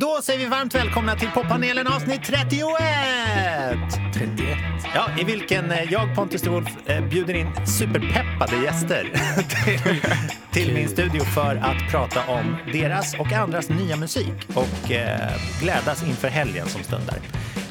Då 0.00 0.20
säger 0.22 0.38
vi 0.38 0.46
varmt 0.46 0.74
välkomna 0.74 1.16
till 1.16 1.28
poppanelen 1.34 1.86
avsnitt 1.86 2.24
31! 2.24 2.68
31. 4.14 4.58
Ja, 4.94 5.08
i 5.20 5.24
vilken 5.24 5.70
eh, 5.70 5.92
jag, 5.92 6.14
Pontus 6.14 6.42
de 6.42 6.50
Wolf, 6.50 6.68
eh, 6.86 7.08
bjuder 7.08 7.34
in 7.34 7.66
superpeppade 7.66 8.56
gäster 8.64 9.12
till, 9.64 10.00
till 10.52 10.74
min 10.74 10.88
studio 10.88 11.20
för 11.20 11.56
att 11.56 11.90
prata 11.90 12.32
om 12.32 12.56
deras 12.72 13.14
och 13.14 13.32
andras 13.32 13.68
nya 13.68 13.96
musik 13.96 14.48
och 14.54 14.90
eh, 14.90 15.32
glädjas 15.60 16.02
inför 16.02 16.28
helgen 16.28 16.68
som 16.68 16.82
stundar. 16.82 17.18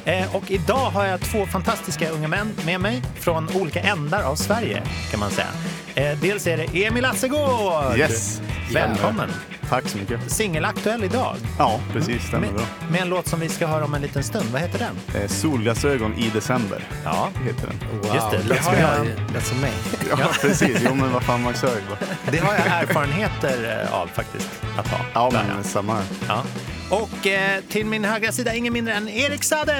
Eh, 0.05 0.35
och 0.35 0.51
idag 0.51 0.89
har 0.89 1.05
jag 1.05 1.21
två 1.21 1.45
fantastiska 1.45 2.09
unga 2.09 2.27
män 2.27 2.53
med 2.65 2.81
mig 2.81 3.01
från 3.19 3.49
olika 3.55 3.79
ändar 3.79 4.23
av 4.23 4.35
Sverige 4.35 4.83
kan 5.11 5.19
man 5.19 5.31
säga. 5.31 5.47
Eh, 5.95 6.19
dels 6.21 6.47
är 6.47 6.57
det 6.57 6.85
Emil 6.85 7.05
Assegård! 7.05 7.97
Yes. 7.97 8.41
Välkommen! 8.73 9.29
Tack 9.69 9.87
så 9.87 9.97
mycket. 9.97 10.31
Singelaktuell 10.31 11.03
idag. 11.03 11.35
Ja, 11.59 11.79
precis. 11.93 12.23
Stämmer 12.27 12.47
Med, 12.47 12.55
bra. 12.55 12.65
med 12.91 13.01
en 13.01 13.09
låt 13.09 13.27
som 13.27 13.39
vi 13.39 13.49
ska 13.49 13.67
höra 13.67 13.85
om 13.85 13.93
en 13.93 14.01
liten 14.01 14.23
stund. 14.23 14.45
Vad 14.51 14.61
heter 14.61 14.79
den? 14.79 15.21
Eh, 15.21 15.27
Solglasögon 15.27 16.13
i 16.13 16.29
december 16.29 16.83
Ja, 17.03 17.29
heter 17.45 17.67
den. 17.67 17.99
Wow, 18.01 18.15
Just 18.15 18.31
det, 18.31 18.53
det 18.53 18.59
har 18.59 18.73
som 18.73 18.81
jag- 18.81 19.05
låter 19.33 19.41
som 19.43 19.59
mig. 19.61 19.71
Ja, 20.09 20.17
precis. 20.41 20.77
Jo, 20.85 20.93
men 20.95 21.11
vad 21.13 21.23
fan, 21.23 21.43
ju 21.75 21.81
bara. 21.89 22.31
det 22.31 22.37
har 22.37 22.53
jag 22.53 22.65
erfarenheter 22.67 23.83
eh, 23.87 23.93
av 23.93 24.07
faktiskt 24.07 24.49
att 24.77 24.87
ha. 24.87 24.97
Ja, 25.13 25.29
men 25.55 25.63
samma 25.63 25.93
här. 25.93 26.03
ja. 26.27 26.43
Och 26.89 27.27
eh, 27.27 27.61
till 27.67 27.85
min 27.85 28.05
högra 28.05 28.31
sida 28.31 28.55
ingen 28.55 28.73
mindre 28.73 28.93
än 28.93 29.09
Erik 29.09 29.43
Sade. 29.43 29.73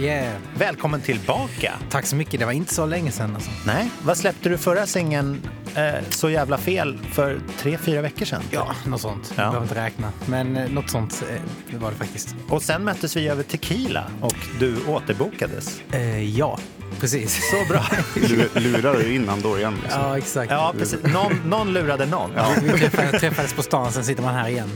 Yeah. 0.00 0.36
Välkommen 0.58 1.00
tillbaka. 1.00 1.72
Tack 1.90 2.06
så 2.06 2.16
mycket. 2.16 2.40
Det 2.40 2.46
var 2.46 2.52
inte 2.52 2.74
så 2.74 2.86
länge 2.86 3.10
sedan. 3.10 3.34
Alltså. 3.34 3.50
Nej, 3.66 3.90
vad 4.02 4.16
släppte 4.16 4.48
du 4.48 4.58
förra 4.58 4.86
singeln 4.86 5.40
eh, 5.76 6.04
Så 6.10 6.30
jävla 6.30 6.58
fel 6.58 6.98
för 7.12 7.40
tre, 7.58 7.78
fyra 7.78 8.02
veckor 8.02 8.24
sedan? 8.26 8.42
Ja, 8.50 8.74
något 8.86 9.00
sånt. 9.00 9.32
Ja. 9.36 9.42
Jag 9.42 9.52
behöver 9.52 9.66
inte 9.66 9.84
räkna. 9.84 10.12
Men 10.26 10.56
eh, 10.56 10.70
något 10.70 10.90
sånt 10.90 11.22
eh, 11.30 11.78
var 11.78 11.90
det 11.90 11.96
faktiskt. 11.96 12.34
Och 12.48 12.62
sen 12.62 12.84
möttes 12.84 13.16
vi 13.16 13.28
över 13.28 13.42
Tequila 13.42 14.04
och 14.20 14.36
du 14.60 14.86
återbokades. 14.86 15.80
Eh, 15.92 16.36
ja, 16.38 16.58
precis. 17.00 17.50
Så 17.50 17.72
bra. 17.72 17.80
Lu- 18.14 18.48
Lurar 18.60 18.94
du 18.94 19.14
in 19.14 19.28
han 19.28 19.40
då 19.40 19.58
igen? 19.58 19.74
Liksom. 19.82 20.00
Ja, 20.02 20.18
exakt. 20.18 20.50
Ja, 20.52 20.74
precis. 20.78 20.98
Någon, 21.02 21.32
någon 21.46 21.72
lurade 21.72 22.06
någon. 22.06 22.30
Ja, 22.36 22.54
Vi 22.62 22.70
träffades, 22.72 23.20
träffades 23.20 23.52
på 23.54 23.62
stan, 23.62 23.92
sen 23.92 24.04
sitter 24.04 24.22
man 24.22 24.34
här 24.34 24.48
igen. 24.48 24.68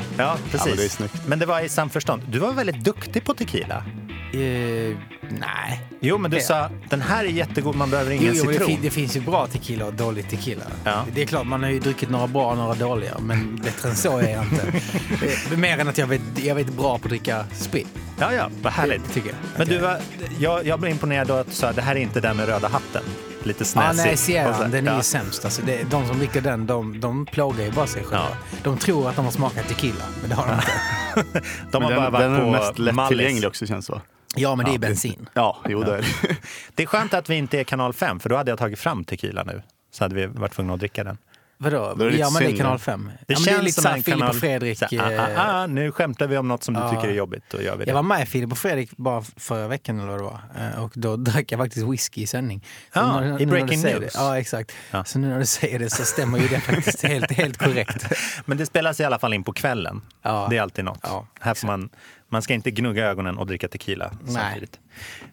precis. 0.51 0.99
men 0.99 1.09
det 1.13 1.29
men 1.29 1.39
det 1.39 1.47
var 1.47 1.61
i 1.61 1.69
samförstånd. 1.69 2.23
Du 2.29 2.39
var 2.39 2.53
väldigt 2.53 2.85
duktig 2.85 3.25
på 3.25 3.35
tequila. 3.35 3.85
Eh, 4.33 4.97
nej. 5.31 5.83
Jo, 6.01 6.19
men 6.19 6.31
du 6.31 6.37
Ja. 6.37 6.43
sa 6.43 6.71
den 6.89 7.01
här 7.03 7.25
är 7.25 7.29
jättegod, 7.29 7.75
man 7.77 7.91
behöver 7.91 8.11
ingen 8.11 8.25
Jo, 8.27 8.33
jo, 8.37 8.45
det, 8.45 8.53
citron. 8.53 8.69
fin- 8.69 8.79
det 8.83 8.91
finns 8.91 9.17
ju 9.17 9.21
bra 9.21 9.47
tequila 9.47 9.85
och 9.87 9.95
dålig 9.95 10.31
tequila. 10.31 10.65
Ja. 10.85 11.05
Det 11.15 11.23
är 11.23 11.27
klart, 11.27 11.47
man 11.47 11.63
har 11.63 11.71
ju 11.71 11.79
druckit 11.81 12.11
några 12.11 12.27
bra 12.27 12.51
och 12.51 12.57
några 12.57 12.75
dåliga, 12.75 13.19
men 13.19 13.57
bättre 13.57 13.89
än 13.89 13.97
så 13.97 14.19
är 14.19 14.29
jag 14.29 14.45
inte. 14.45 14.67
Eh, 15.53 15.59
Mer 15.59 15.79
än 15.79 15.89
att 15.89 15.99
jag 15.99 16.07
vet, 16.07 16.21
jag 16.45 16.55
vet 16.55 16.67
bra 16.69 16.99
på 16.99 17.05
att 17.05 17.09
dricka 17.11 17.45
sprit. 17.53 17.87
Ja, 18.19 18.33
ja, 18.33 18.51
vad 18.63 18.73
härligt. 18.73 19.03
Det 19.09 19.13
tycker 19.15 19.29
jag. 19.29 19.37
Men 19.59 19.69
du 19.69 19.79
var, 19.79 19.99
jag, 20.39 20.67
jag 20.67 20.81
blev 20.81 20.93
imponerad 20.93 21.27
då 21.29 21.35
att 21.35 21.47
du 21.47 21.53
sa 21.53 21.73
det 21.73 21.83
här 21.83 21.97
är 21.97 22.01
inte 22.01 22.21
den 22.21 22.37
med 22.37 22.47
röda 22.49 22.69
hatten. 22.69 23.03
Lite 23.43 23.61
Ja, 23.61 23.65
snäsig. 23.65 23.97
nej, 24.05 24.13
Och 24.13 24.19
så- 24.19 24.25
Sierran, 24.25 24.71
den 24.71 24.87
är 24.89 24.91
ja. 24.93 24.97
ju 24.97 25.03
sämst. 25.03 25.45
Alltså, 25.45 25.63
det, 25.63 25.91
de 25.91 26.07
som 26.09 26.19
dricker 26.19 26.41
den, 26.41 26.67
de, 26.67 27.01
de 27.01 27.27
plågar 27.27 27.65
ju 27.65 27.71
bara 27.71 27.87
sig 27.87 28.05
själva. 28.05 28.29
De 28.63 28.79
tror 28.79 29.09
att 29.09 29.17
de 29.17 29.25
har 29.25 29.33
smakat 29.33 29.69
tequila, 29.69 30.05
men 30.21 30.31
det 30.31 30.37
har 30.37 30.47
de 30.47 30.53
inte. 30.55 31.43
De 31.73 31.83
har 31.83 31.91
Men 31.91 32.13
bara 32.13 32.21
den, 32.23 32.33
den 32.33 32.41
är 32.41 32.45
varit 32.51 32.53
mest 32.53 32.75
på 32.77 32.83
lättillgänglig 32.83 33.49
också 33.49 33.67
känns 33.67 33.87
det? 33.87 34.01
Ja, 34.37 34.55
men 34.55 34.67
det 34.67 34.75
är 34.75 34.79
bensin. 34.79 35.29
Ja, 35.35 35.57
jo 35.69 35.83
det 35.83 35.93
är 35.97 35.97
det. 36.03 36.37
Det 36.75 36.83
är 36.83 36.87
skönt 36.87 37.15
att 37.15 37.31
vi 37.31 37.35
inte 37.35 37.61
är 37.61 37.65
kanal 37.65 37.93
5, 37.93 38.21
för 38.21 38.29
då 38.29 38.37
hade 38.37 38.51
jag 38.51 38.59
tagit 38.59 38.79
fram 38.79 39.05
tequila 39.05 39.43
nu. 39.45 39.63
Så 39.93 40.05
hade 40.05 40.15
vi 40.15 40.27
varit 40.27 40.53
tvungna 40.53 40.75
att 40.75 40.81
dricka 40.81 41.05
den. 41.05 41.19
Vadå? 41.59 41.95
Då 41.97 42.05
är 42.05 42.07
det 42.07 42.11
lite 42.11 42.21
Ja, 42.21 42.31
men 42.31 42.39
det 42.43 42.45
är 42.45 42.49
synd, 42.49 42.59
kanal 42.59 42.73
ja. 42.75 42.79
5. 42.79 43.11
Det 43.27 43.35
ja, 43.35 43.39
men 43.41 43.45
det 43.55 43.59
är 43.61 43.63
lite 43.63 43.73
som 43.75 43.83
så 43.83 43.89
här 43.89 43.97
en 43.97 44.03
Filip 44.03 44.19
kanal... 44.19 44.35
och 44.35 44.41
Fredrik. 44.41 44.79
Så, 44.79 44.85
ah, 44.85 45.11
eh, 45.13 45.39
ah, 45.39 45.63
ah, 45.63 45.67
nu 45.67 45.93
skämtar 45.93 46.27
vi 46.27 46.37
om 46.39 46.49
något 46.49 46.63
som 46.63 46.75
du 46.75 46.81
tycker 46.81 47.09
är 47.09 47.13
jobbigt. 47.15 47.43
Då 47.51 47.63
gör 47.63 47.77
vi 47.77 47.85
det. 47.85 47.89
Jag 47.91 47.95
var 47.95 48.03
med 48.03 48.23
i 48.23 48.27
Filip 48.27 48.53
och 48.53 48.59
Fredrik 48.59 48.91
bara 48.97 49.23
förra 49.37 49.69
veckan 49.69 49.99
eller 50.01 50.09
vad 50.09 50.19
det 50.19 50.23
var. 50.25 50.41
Eh, 50.77 50.85
Och 50.85 50.93
då 50.95 51.17
drack 51.17 51.53
jag 51.53 51.61
faktiskt 51.61 51.87
whisky 51.89 52.23
i 52.23 52.27
sändning. 52.27 52.61
Så 52.93 52.99
Ja, 52.99 53.21
nu- 53.21 53.35
i 53.35 53.39
du 53.39 53.47
Breaking 53.47 53.79
säger 53.83 54.01
News. 54.01 54.13
Det, 54.13 54.19
ja, 54.19 54.39
exakt. 54.39 54.73
Ja. 54.91 55.05
Så 55.05 55.19
nu 55.19 55.29
när 55.29 55.39
du 55.39 55.47
säger 55.47 55.79
det 55.79 55.91
så 55.91 56.05
stämmer 56.05 56.39
ju 56.39 56.49
det 56.49 56.61
faktiskt 56.61 57.03
helt, 57.03 57.33
helt 57.33 57.59
korrekt. 57.59 58.07
Men 58.45 58.59
det 58.59 58.67
spelas 58.67 59.01
i 59.01 59.05
alla 59.05 59.19
fall 59.19 59.33
in 59.33 59.45
på 59.45 59.53
kvällen. 59.53 60.03
Ja. 60.23 60.47
Det 60.51 60.57
är 60.57 60.63
alltid 60.63 60.85
något. 60.85 61.01
Ja, 61.03 61.27
Här 61.41 61.55
får 61.55 61.67
man, 61.67 61.89
man 62.29 62.43
ska 62.43 62.55
inte 62.55 62.71
gnugga 62.71 63.07
ögonen 63.07 63.39
och 63.39 63.47
dricka 63.47 63.69
tequila 63.69 64.13
Nej. 64.23 64.35
samtidigt. 64.35 64.81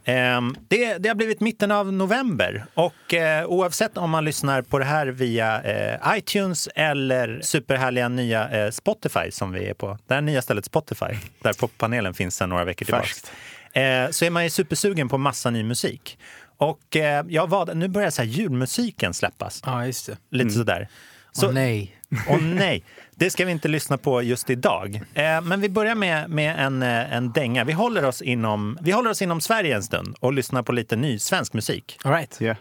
Ehm, 0.06 0.56
det, 0.68 0.98
det 0.98 1.10
har 1.10 1.16
blivit 1.16 1.40
mitten 1.40 1.72
av 1.72 1.94
november 1.94 2.66
och 2.74 3.14
eh, 3.14 3.46
oavsett 3.46 3.98
om 3.98 4.10
man 4.10 4.26
lyssnar 4.26 4.62
på 4.62 4.80
det 4.80 4.86
här 4.86 5.08
via 5.08 5.62
eh, 5.62 6.18
iTunes 6.18 6.70
eller 6.76 7.42
superhärliga 7.42 8.10
nya 8.10 8.50
eh, 8.66 8.72
Spotify 8.72 9.32
som 9.32 9.52
vi 9.52 9.66
är 9.70 9.74
på, 9.74 9.98
det 10.08 10.14
här 10.14 10.22
nya 10.22 10.42
stället 10.42 10.66
Spotify, 10.66 11.18
där 11.42 11.54
poppanelen 11.54 12.14
finns 12.14 12.36
sedan 12.36 12.50
några 12.50 12.64
veckor 12.64 12.86
tillbaka, 12.86 14.12
så 14.12 14.26
är 14.26 14.30
man 14.30 14.44
ju 14.44 14.50
supersugen 14.50 15.10
på 15.10 15.18
massa 15.18 15.50
ny 15.50 15.64
musik. 15.64 16.18
Och 16.58 16.98
jag 17.28 17.50
var, 17.50 17.74
nu 17.76 17.88
börjar 17.88 18.10
så 18.10 18.22
här 18.22 18.30
julmusiken 18.30 19.14
släppas, 19.14 19.62
Ja, 19.66 19.86
just 19.86 20.06
det. 20.06 20.18
lite 20.32 20.50
sådär. 20.50 20.88
Så, 21.32 21.48
Åh 21.48 21.54
nej. 21.54 21.96
Åh 22.28 22.42
nej, 22.42 22.84
det 23.16 23.30
ska 23.30 23.46
vi 23.46 23.52
inte 23.52 23.68
lyssna 23.68 23.98
på 23.98 24.22
just 24.22 24.50
idag. 24.50 25.02
Eh, 25.14 25.42
men 25.42 25.62
vi 25.62 25.70
börjar 25.70 25.96
med, 25.96 26.30
med 26.30 26.60
en, 26.60 26.84
eh, 26.84 27.14
en 27.14 27.32
dänga. 27.32 27.64
Vi 27.64 27.74
håller, 27.74 28.06
oss 28.06 28.22
inom, 28.22 28.78
vi 28.82 28.92
håller 28.92 29.10
oss 29.10 29.22
inom 29.22 29.42
Sverige 29.42 29.76
en 29.76 29.84
stund 29.84 30.16
och 30.20 30.34
lyssnar 30.34 30.64
på 30.64 30.72
lite 30.72 30.96
ny 30.96 31.20
svensk 31.20 31.54
musik. 31.54 32.00
All 32.04 32.12
right. 32.12 32.42
Yeah. 32.42 32.58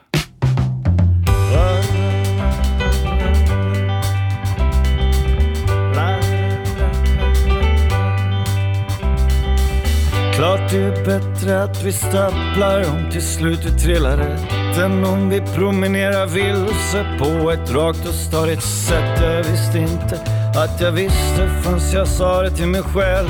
Klart 10.35 10.71
det 10.71 10.79
är 10.79 11.05
bättre 11.05 11.63
att 11.63 11.83
vi 11.83 11.93
stapplar 11.93 12.91
om 12.91 13.11
till 13.11 13.23
slut 13.23 13.65
vi 13.65 13.79
trillar 13.79 14.17
rätt 14.17 14.62
än 14.79 15.05
om 15.05 15.29
vi 15.29 15.41
promenerar 15.41 16.27
vilse 16.27 17.19
på 17.19 17.51
ett 17.51 17.71
rakt 17.71 18.09
och 18.09 18.15
stadigt 18.15 18.63
sätt. 18.63 19.21
Jag 19.23 19.45
visste 19.45 19.79
inte 19.79 20.21
att 20.57 20.81
jag 20.81 20.93
visste 20.93 21.49
förrän 21.63 21.81
jag 21.93 22.09
sa 22.09 22.43
det 22.43 22.51
till 22.51 22.67
mig 22.67 22.83
själv. 22.83 23.29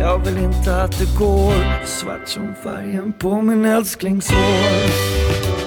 Jag 0.00 0.18
vill 0.18 0.38
inte 0.38 0.82
att 0.82 0.98
det 0.98 1.18
går 1.18 1.86
svart 1.86 2.28
som 2.28 2.54
färgen 2.62 3.12
på 3.12 3.42
min 3.42 3.64
älsklings 3.64 4.30
hår 4.30 5.61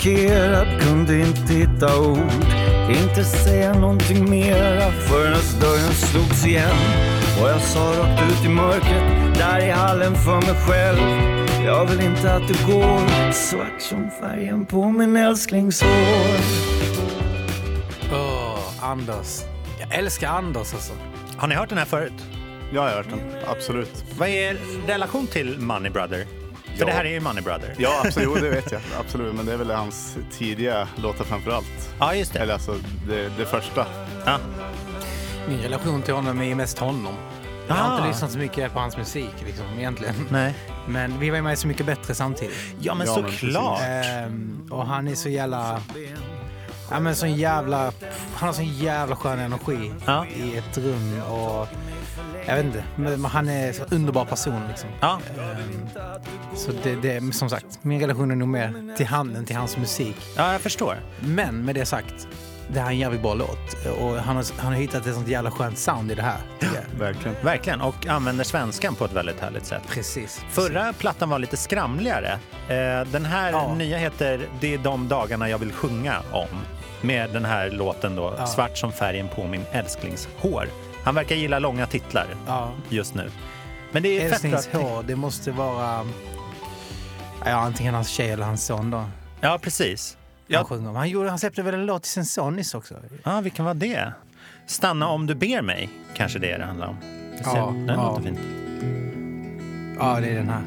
blockerad, 0.00 0.80
kunde 0.80 1.18
inte 1.18 1.52
hitta 1.52 2.00
ord. 2.00 2.44
Inte 2.90 3.24
säga 3.24 3.74
någonting 3.74 4.30
mera 4.30 4.92
förrän 4.92 5.60
dörren 5.60 5.94
slogs 5.94 6.46
igen. 6.46 6.76
Och 7.42 7.48
jag 7.48 7.60
sa 7.60 7.80
rakt 7.80 8.22
ut 8.22 8.44
i 8.44 8.48
mörkret, 8.48 9.34
där 9.38 9.66
i 9.66 9.70
hallen 9.70 10.14
för 10.14 10.36
mig 10.36 10.54
själv. 10.66 10.98
Jag 11.64 11.86
vill 11.86 12.00
inte 12.00 12.34
att 12.34 12.48
det 12.48 12.66
går 12.66 13.32
svart 13.32 13.80
som 13.80 14.10
färgen 14.20 14.66
på 14.66 14.90
min 14.90 15.16
älsklingshår. 15.16 15.88
Åh, 18.12 18.58
Anders. 18.80 19.42
Jag 19.80 19.98
älskar 19.98 20.28
Anders 20.28 20.74
alltså. 20.74 20.92
Har 21.36 21.48
ni 21.48 21.54
hört 21.54 21.68
den 21.68 21.78
här 21.78 21.84
förut? 21.84 22.26
Jag 22.72 22.82
har 22.82 22.88
hört 22.88 23.10
den, 23.10 23.20
absolut. 23.46 24.04
Vad 24.18 24.28
är 24.28 24.56
relation 24.86 25.26
till 25.26 25.58
Money 25.58 25.90
Brother? 25.90 26.39
För 26.74 26.80
Ja. 26.80 26.86
det 26.86 26.92
här 26.92 27.04
är 27.04 27.10
ju 27.10 27.20
Money 27.20 27.42
Brother. 27.42 27.74
Ja, 27.78 28.02
absolut, 28.04 28.28
jo, 28.34 28.42
det 28.42 28.50
vet 28.50 28.72
jag. 28.72 28.80
Absolut, 29.00 29.34
men 29.34 29.46
det 29.46 29.52
är 29.52 29.56
väl 29.56 29.70
hans 29.70 30.16
tidiga 30.38 30.88
låtar 30.96 31.24
framför 31.24 31.50
allt. 31.50 31.90
Ja, 31.98 32.14
just 32.14 32.32
det. 32.32 32.38
Eller 32.38 32.52
alltså 32.54 32.74
det, 33.08 33.28
det 33.38 33.46
första. 33.46 33.86
Ja. 34.26 34.38
Min 35.48 35.58
relation 35.62 36.02
till 36.02 36.14
honom 36.14 36.40
är 36.40 36.44
ju 36.44 36.54
mest 36.54 36.78
honom. 36.78 37.14
Jag 37.68 37.74
har 37.74 37.90
Ah. 37.90 37.96
inte 37.96 38.08
lyssnat 38.08 38.32
så 38.32 38.38
mycket 38.38 38.72
på 38.72 38.78
hans 38.80 38.96
musik 38.96 39.34
liksom, 39.46 39.64
egentligen. 39.78 40.14
Nej. 40.30 40.54
Men 40.88 41.18
vi 41.18 41.30
var 41.30 41.36
ju 41.36 41.42
med 41.42 41.58
Så 41.58 41.66
mycket 41.68 41.86
bättre 41.86 42.14
samtidigt. 42.14 42.54
Ja, 42.80 42.94
men 42.94 43.06
Ja, 43.06 43.18
men 43.22 43.32
såklart. 43.32 43.80
Ehm, 43.84 44.66
och 44.70 44.86
han 44.86 45.08
är 45.08 45.14
så 45.14 45.28
jävla... 45.28 45.80
Ja, 46.90 47.00
men 47.00 47.16
sån 47.16 47.34
jävla... 47.34 47.92
Han 48.34 48.46
har 48.48 48.52
sån 48.52 48.64
jävla 48.74 49.16
skön 49.16 49.38
energi 49.38 49.92
Ja. 50.06 50.26
i 50.26 50.56
ett 50.56 50.78
rum 50.78 51.22
och... 51.22 51.68
Jag 52.46 52.56
vet 52.56 52.64
inte, 52.64 52.84
men 52.96 53.24
han 53.24 53.48
är 53.48 53.68
en 53.68 53.86
underbar 53.90 54.24
person 54.24 54.60
liksom. 54.68 54.88
Ja. 55.00 55.20
Ehm, 55.38 55.88
så 56.56 56.72
det, 56.82 56.94
det, 56.94 57.34
som 57.34 57.50
sagt, 57.50 57.66
min 57.82 58.00
relation 58.00 58.30
är 58.30 58.34
nog 58.36 58.48
mer 58.48 58.96
till 58.96 59.06
han 59.06 59.36
än 59.36 59.44
till 59.44 59.56
hans 59.56 59.76
musik. 59.76 60.16
ja, 60.36 60.52
jag 60.52 60.60
förstår. 60.60 60.96
Men 61.20 61.64
med 61.64 61.74
det 61.74 61.86
sagt, 61.86 62.28
det 62.72 62.80
här 62.80 62.86
är 62.86 62.90
en 62.90 62.98
jävligt 62.98 63.22
bra 63.22 63.34
låt. 63.34 63.86
Och 64.00 64.14
han 64.16 64.36
har, 64.36 64.44
han 64.60 64.72
har 64.72 64.80
hittat 64.80 65.06
ett 65.06 65.14
sånt 65.14 65.28
jävla 65.28 65.50
skönt 65.50 65.78
sound 65.78 66.12
i 66.12 66.14
det 66.14 66.22
här. 66.22 66.38
jag. 66.60 66.98
Verkligen. 66.98 67.36
Verkligen. 67.44 67.80
Och 67.80 68.06
använder 68.06 68.44
svenskan 68.44 68.94
på 68.94 69.04
ett 69.04 69.12
väldigt 69.12 69.40
härligt 69.40 69.66
sätt. 69.66 69.82
Precis. 69.88 70.40
Förra 70.50 70.92
plattan 70.92 71.28
var 71.30 71.38
lite 71.38 71.56
skramligare. 71.56 72.32
Eh, 72.68 73.06
Den 73.12 73.24
här 73.24 73.50
Ja. 73.52 73.74
nya 73.74 73.98
heter 73.98 74.48
Det 74.60 74.74
är 74.74 74.78
de 74.78 75.08
dagarna 75.08 75.48
jag 75.48 75.58
vill 75.58 75.72
sjunga 75.72 76.16
om. 76.32 76.48
Med 77.00 77.30
den 77.32 77.44
här 77.44 77.70
låten 77.70 78.16
då, 78.16 78.34
Ja. 78.38 78.46
Svart 78.46 78.78
som 78.78 78.92
färgen 78.92 79.28
på 79.28 79.46
min 79.46 79.64
älsklings 79.72 80.28
hår. 80.38 80.68
Han 81.04 81.14
verkar 81.14 81.36
gilla 81.36 81.58
långa 81.58 81.86
titlar 81.86 82.26
Ja. 82.46 82.72
just 82.88 83.14
nu. 83.14 83.30
Men 83.92 84.02
det 84.02 84.08
är 84.16 84.20
fett 84.20 84.32
Älsklings 84.32 84.72
bra. 84.72 84.80
hår, 84.80 85.02
det 85.06 85.16
måste 85.16 85.50
vara 85.50 86.06
ja, 87.44 87.50
antingen 87.52 87.94
hans 87.94 88.08
tjej 88.08 88.30
eller 88.30 88.44
hans 88.46 88.64
son 88.66 88.90
då. 88.90 89.04
Ja, 89.40 89.58
precis. 89.62 90.16
Han, 90.16 90.20
Ja, 90.46 90.64
sjunger. 90.64 90.92
Han, 90.92 91.08
gjorde, 91.08 91.28
han 91.30 91.38
släppte 91.38 91.62
väl 91.62 91.74
en 91.74 91.86
låt 91.86 92.02
till 92.02 92.12
sin 92.12 92.24
son 92.24 92.56
nyss 92.56 92.74
också? 92.74 92.94
ja, 93.24 93.40
vilken 93.40 93.64
var 93.64 93.74
det? 93.74 94.12
Stanna 94.66 95.08
om 95.08 95.26
du 95.26 95.34
ber 95.34 95.62
mig, 95.62 95.88
kanske 96.14 96.38
det 96.38 96.50
är 96.52 96.58
det 96.58 96.64
handlar 96.64 96.86
om. 96.88 96.96
Ja, 97.44 97.66
Den 97.76 97.86
ja. 97.88 98.08
låter 98.10 98.22
fint. 98.22 98.38
Ja, 99.98 100.20
det 100.20 100.28
är 100.28 100.34
den 100.34 100.48
här. 100.48 100.62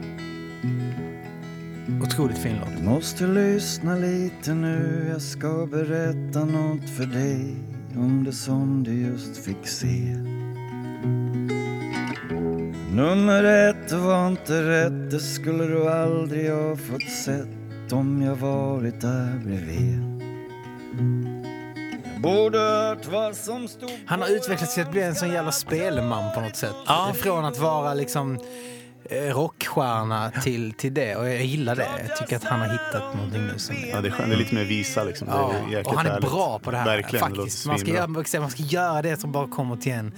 Otroligt 2.03 2.37
fin 2.37 2.55
låt. 2.59 2.77
Du 2.77 2.83
måste 2.83 3.23
lyssna 3.27 3.95
lite 3.95 4.53
nu, 4.53 5.07
jag 5.11 5.21
ska 5.21 5.67
berätta 5.71 6.45
något 6.45 6.89
för 6.97 7.05
dig 7.05 7.55
det 8.25 8.31
som 8.31 8.83
du 8.83 8.91
just 8.91 9.45
fick 9.45 9.67
se. 9.67 10.17
Nummer 12.95 13.43
ett 13.43 13.91
var 13.91 14.27
inte 14.27 14.61
rätt, 14.69 15.11
det 15.11 15.19
skulle 15.19 15.63
du 15.63 15.89
aldrig 15.89 16.51
ha 16.51 16.75
fått 16.75 17.09
sett 17.09 17.93
om 17.93 18.21
jag 18.21 18.35
varit 18.35 19.01
där 19.01 19.41
bredvid. 19.45 19.99
Jag 22.13 22.21
borde 22.21 22.59
hört 22.59 23.07
vad 23.11 23.35
som 23.35 23.67
stod 23.67 23.91
Han 24.05 24.21
har 24.21 24.29
utvecklats 24.29 24.73
till 24.73 24.83
att 24.83 24.91
bli 24.91 25.01
en 25.01 25.15
sån 25.15 25.29
jävla 25.29 25.51
spelman 25.51 26.33
på 26.33 26.41
något 26.41 26.55
sätt. 26.55 26.75
Ja. 26.87 27.13
Från 27.15 27.45
att 27.45 27.59
vara 27.59 27.93
liksom 27.93 28.39
rockstjärna 29.09 30.31
till, 30.31 30.73
till 30.73 30.93
det. 30.93 31.15
Och 31.15 31.29
jag 31.29 31.45
gillar 31.45 31.75
det. 31.75 31.87
Jag 32.07 32.17
tycker 32.17 32.35
att 32.35 32.43
han 32.43 32.59
har 32.59 32.67
hittat 32.67 33.15
någonting 33.15 33.41
nu 33.47 33.53
som 33.57 33.75
Ja, 33.91 34.01
det 34.01 34.07
är 34.07 34.11
skönt. 34.11 34.29
Det 34.29 34.35
är 34.35 34.39
lite 34.39 34.55
mer 34.55 34.63
visa 34.63 35.03
liksom. 35.03 35.27
Det 35.27 35.33
Ja, 35.33 35.81
och 35.85 35.97
han 35.97 36.05
är 36.05 36.11
härligt. 36.11 36.31
bra 36.31 36.59
på 36.59 36.71
det 36.71 36.77
här. 36.77 36.85
Verkligen. 36.85 37.29
det 37.31 37.35
faktiskt. 37.35 37.65
låter 37.65 37.69
Man 37.69 37.79
ska, 37.79 37.91
göra, 37.91 38.41
man 38.41 38.51
ska 38.51 38.63
göra 38.63 39.01
det 39.01 39.17
som 39.21 39.31
bara 39.31 39.47
kommer 39.47 39.75
till 39.75 39.91
en 39.91 40.11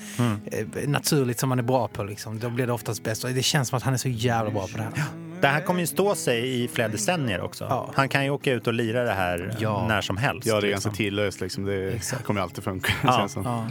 eh, 0.51 0.87
naturligt 0.87 1.39
som 1.39 1.49
man 1.49 1.59
är 1.59 1.63
bra 1.63 1.87
på. 1.87 2.03
Liksom. 2.03 2.39
Då 2.39 2.49
blir 2.49 2.67
det 2.67 2.73
oftast 2.73 3.03
bäst. 3.03 3.23
Och 3.23 3.29
det 3.29 3.43
känns 3.43 3.69
som 3.69 3.77
att 3.77 3.83
han 3.83 3.93
är 3.93 3.97
så 3.97 4.09
jävla 4.09 4.51
bra 4.51 4.67
på 4.67 4.77
det 4.77 4.83
här. 4.83 5.24
Det 5.41 5.47
här 5.47 5.61
kommer 5.61 5.79
ju 5.79 5.87
stå 5.87 6.15
sig 6.15 6.63
i 6.63 6.67
flera 6.67 6.87
decennier 6.87 7.41
också. 7.41 7.63
Ja. 7.69 7.91
Han 7.95 8.09
kan 8.09 8.23
ju 8.23 8.29
åka 8.29 8.53
ut 8.53 8.67
och 8.67 8.73
lira 8.73 9.03
det 9.03 9.13
här 9.13 9.55
Ja. 9.59 9.85
när 9.87 10.01
som 10.01 10.17
helst. 10.17 10.47
Ja, 10.47 10.53
det 10.53 10.57
är 10.57 10.61
liksom. 10.61 10.89
ganska 10.89 11.03
tidlöst 11.03 11.41
liksom. 11.41 11.65
Det 11.65 11.91
Exakt. 11.91 12.23
kommer 12.23 12.41
alltid 12.41 12.63
funka. 12.63 12.93
Ja, 13.03 13.27
ja. 13.35 13.67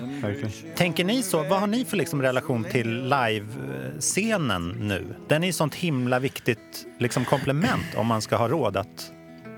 Tänker 0.76 1.04
ni 1.04 1.22
så? 1.22 1.42
Vad 1.42 1.60
har 1.60 1.66
ni 1.66 1.84
för 1.84 1.96
liksom 1.96 2.22
relation 2.22 2.64
till 2.64 3.02
live-scenen 3.08 4.68
nu? 4.80 5.04
Den 5.28 5.42
är 5.42 5.46
ju 5.46 5.52
sånt 5.52 5.74
himla 5.74 6.18
viktigt 6.18 6.86
liksom 6.98 7.24
komplement 7.24 7.84
om 7.96 8.06
man 8.06 8.22
ska 8.22 8.36
ha 8.36 8.48
råd 8.48 8.76
att 8.76 9.12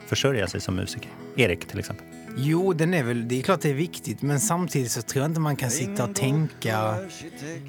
försörja 0.06 0.46
sig 0.46 0.60
som 0.60 0.74
musiker. 0.74 1.10
Erik 1.36 1.66
till 1.66 1.78
exempel. 1.78 2.06
Jo, 2.38 2.72
den 2.72 2.94
är 2.94 3.02
väl, 3.02 3.28
det 3.28 3.38
är 3.38 3.42
klart 3.42 3.60
det 3.60 3.70
är 3.70 3.74
viktigt, 3.74 4.22
men 4.22 4.40
samtidigt 4.40 4.92
så 4.92 5.02
tror 5.02 5.22
jag 5.22 5.30
inte 5.30 5.40
man 5.40 5.56
kan 5.56 5.70
sitta 5.70 6.04
och 6.04 6.14
tänka 6.14 6.94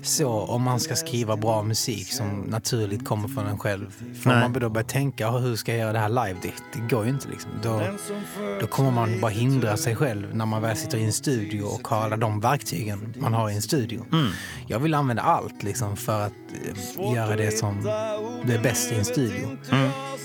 så 0.03 0.29
om 0.29 0.61
man 0.61 0.79
ska 0.79 0.95
skriva 0.95 1.37
bra 1.37 1.63
musik 1.63 2.13
som 2.13 2.39
naturligt 2.41 3.05
kommer 3.05 3.27
från 3.27 3.47
en 3.47 3.57
själv. 3.59 3.89
För 3.91 4.29
om 4.29 4.35
Nej. 4.39 4.49
man 4.49 4.53
då 4.61 4.69
börjar 4.69 4.87
tänka, 4.87 5.27
"Ah, 5.27 5.37
hur 5.39 5.55
ska 5.55 5.71
jag 5.71 5.79
göra 5.79 5.93
det 5.93 5.99
här 5.99 6.09
live? 6.09 6.39
Det, 6.41 6.51
det 6.79 6.95
går 6.95 7.03
ju 7.05 7.09
inte 7.09 7.29
liksom. 7.29 7.51
Då, 7.63 7.81
då 8.61 8.67
kommer 8.67 8.91
man 8.91 9.21
bara 9.21 9.31
hindra 9.31 9.77
sig 9.77 9.95
själv 9.95 10.35
när 10.35 10.45
man 10.45 10.61
väl 10.61 10.77
sitter 10.77 10.97
i 10.97 11.05
en 11.05 11.13
studio 11.13 11.63
och 11.63 11.87
har 11.87 12.03
alla 12.03 12.17
de 12.17 12.39
verktygen 12.39 13.13
man 13.19 13.33
har 13.33 13.49
i 13.49 13.55
en 13.55 13.61
studio. 13.61 14.05
Jag 14.67 14.79
vill 14.79 14.93
använda 14.93 15.21
allt 15.23 15.63
liksom 15.63 15.97
för 15.97 16.21
att 16.25 16.33
eh, 16.97 17.13
göra 17.15 17.35
det 17.35 17.51
som 17.57 17.83
det 18.45 18.53
är 18.53 18.63
bäst 18.63 18.91
i 18.91 18.95
en 18.95 19.05
studio. 19.05 19.57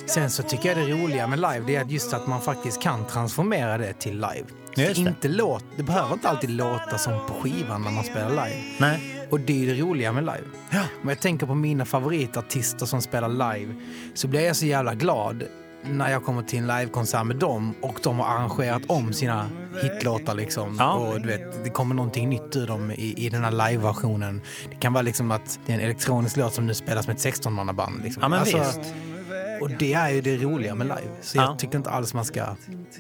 Sen 0.07 0.31
så 0.31 0.43
tycker 0.43 0.69
jag 0.69 0.79
det 0.79 0.95
roliga 0.95 1.27
med 1.27 1.39
live 1.39 1.63
det 1.67 1.77
är 1.77 1.81
att 1.85 1.91
just 1.91 2.13
att 2.15 2.27
man 2.29 2.41
faktiskt 2.41 2.83
kan 2.83 3.07
transformera 3.07 3.79
det 3.79 3.93
till 3.93 4.15
live. 4.15 4.32
Just 4.77 4.95
det. 4.95 5.01
Inte 5.01 5.29
låt, 5.29 5.65
det 5.77 5.83
behöver 5.83 6.13
inte 6.13 6.29
alltid 6.29 6.51
låta 6.51 6.99
som 6.99 7.13
på 7.29 7.35
skivan 7.35 7.83
när 7.83 7.91
man 7.91 8.05
spelar 8.05 8.31
live. 8.31 8.63
Nej. 8.79 9.27
Och 9.31 9.41
det 9.41 9.63
är 9.63 9.75
det 9.75 9.83
roliga 9.83 10.13
med 10.13 10.25
live. 10.25 10.83
Om 11.03 11.09
jag 11.09 11.21
tänker 11.21 11.47
på 11.47 11.55
mina 11.55 11.85
favoritartister 11.85 12.87
som 12.87 13.03
spelar 13.03 13.29
live 13.29 13.75
så 14.15 14.29
blir 14.29 14.41
jag 14.41 14.57
så 14.57 14.67
jävla 14.67 14.95
glad 14.95 15.43
när 15.85 16.11
jag 16.11 16.25
kommer 16.25 16.43
till 16.43 16.59
en 16.59 16.67
livekonsert 16.67 17.27
med 17.27 17.37
dem 17.37 17.75
och 17.81 17.99
de 18.03 18.19
har 18.19 18.27
arrangerat 18.27 18.83
om 18.87 19.13
sina 19.13 19.51
hitlåtar 19.83 20.35
liksom. 20.35 20.77
Ja. 20.79 20.95
Och 20.95 21.21
du 21.21 21.29
vet, 21.29 21.65
det 21.65 21.71
kommer 21.71 21.95
någonting 21.95 22.29
nytt 22.29 22.57
ur 22.57 22.67
dem 22.67 22.91
i, 22.91 23.15
i 23.27 23.29
den 23.29 23.45
här 23.45 23.51
live-versionen. 23.51 24.41
Det 24.71 24.77
kan 24.77 24.93
vara 24.93 25.03
liksom 25.03 25.31
att 25.31 25.59
det 25.67 25.73
är 25.73 25.77
en 25.77 25.83
elektronisk 25.83 26.37
låt 26.37 26.55
som 26.55 26.67
nu 26.67 26.75
spelas 26.75 27.07
med 27.07 27.17
ett 27.17 27.25
16-mannaband. 27.25 28.03
Liksom. 28.03 28.23
Ja, 28.23 28.29
men 28.29 28.45
visst. 28.45 28.81
Och 29.63 29.71
det 29.79 29.93
är 29.95 30.11
ju 30.11 30.21
det 30.21 30.37
roliga 30.37 30.75
med 30.75 30.87
live. 30.87 31.11
Så 31.23 31.39
Ja. 31.39 31.43
jag 31.43 31.59
tycker 31.59 31.79
inte 31.79 31.91
alls 31.91 32.15
man 32.15 32.25
ska 32.25 32.45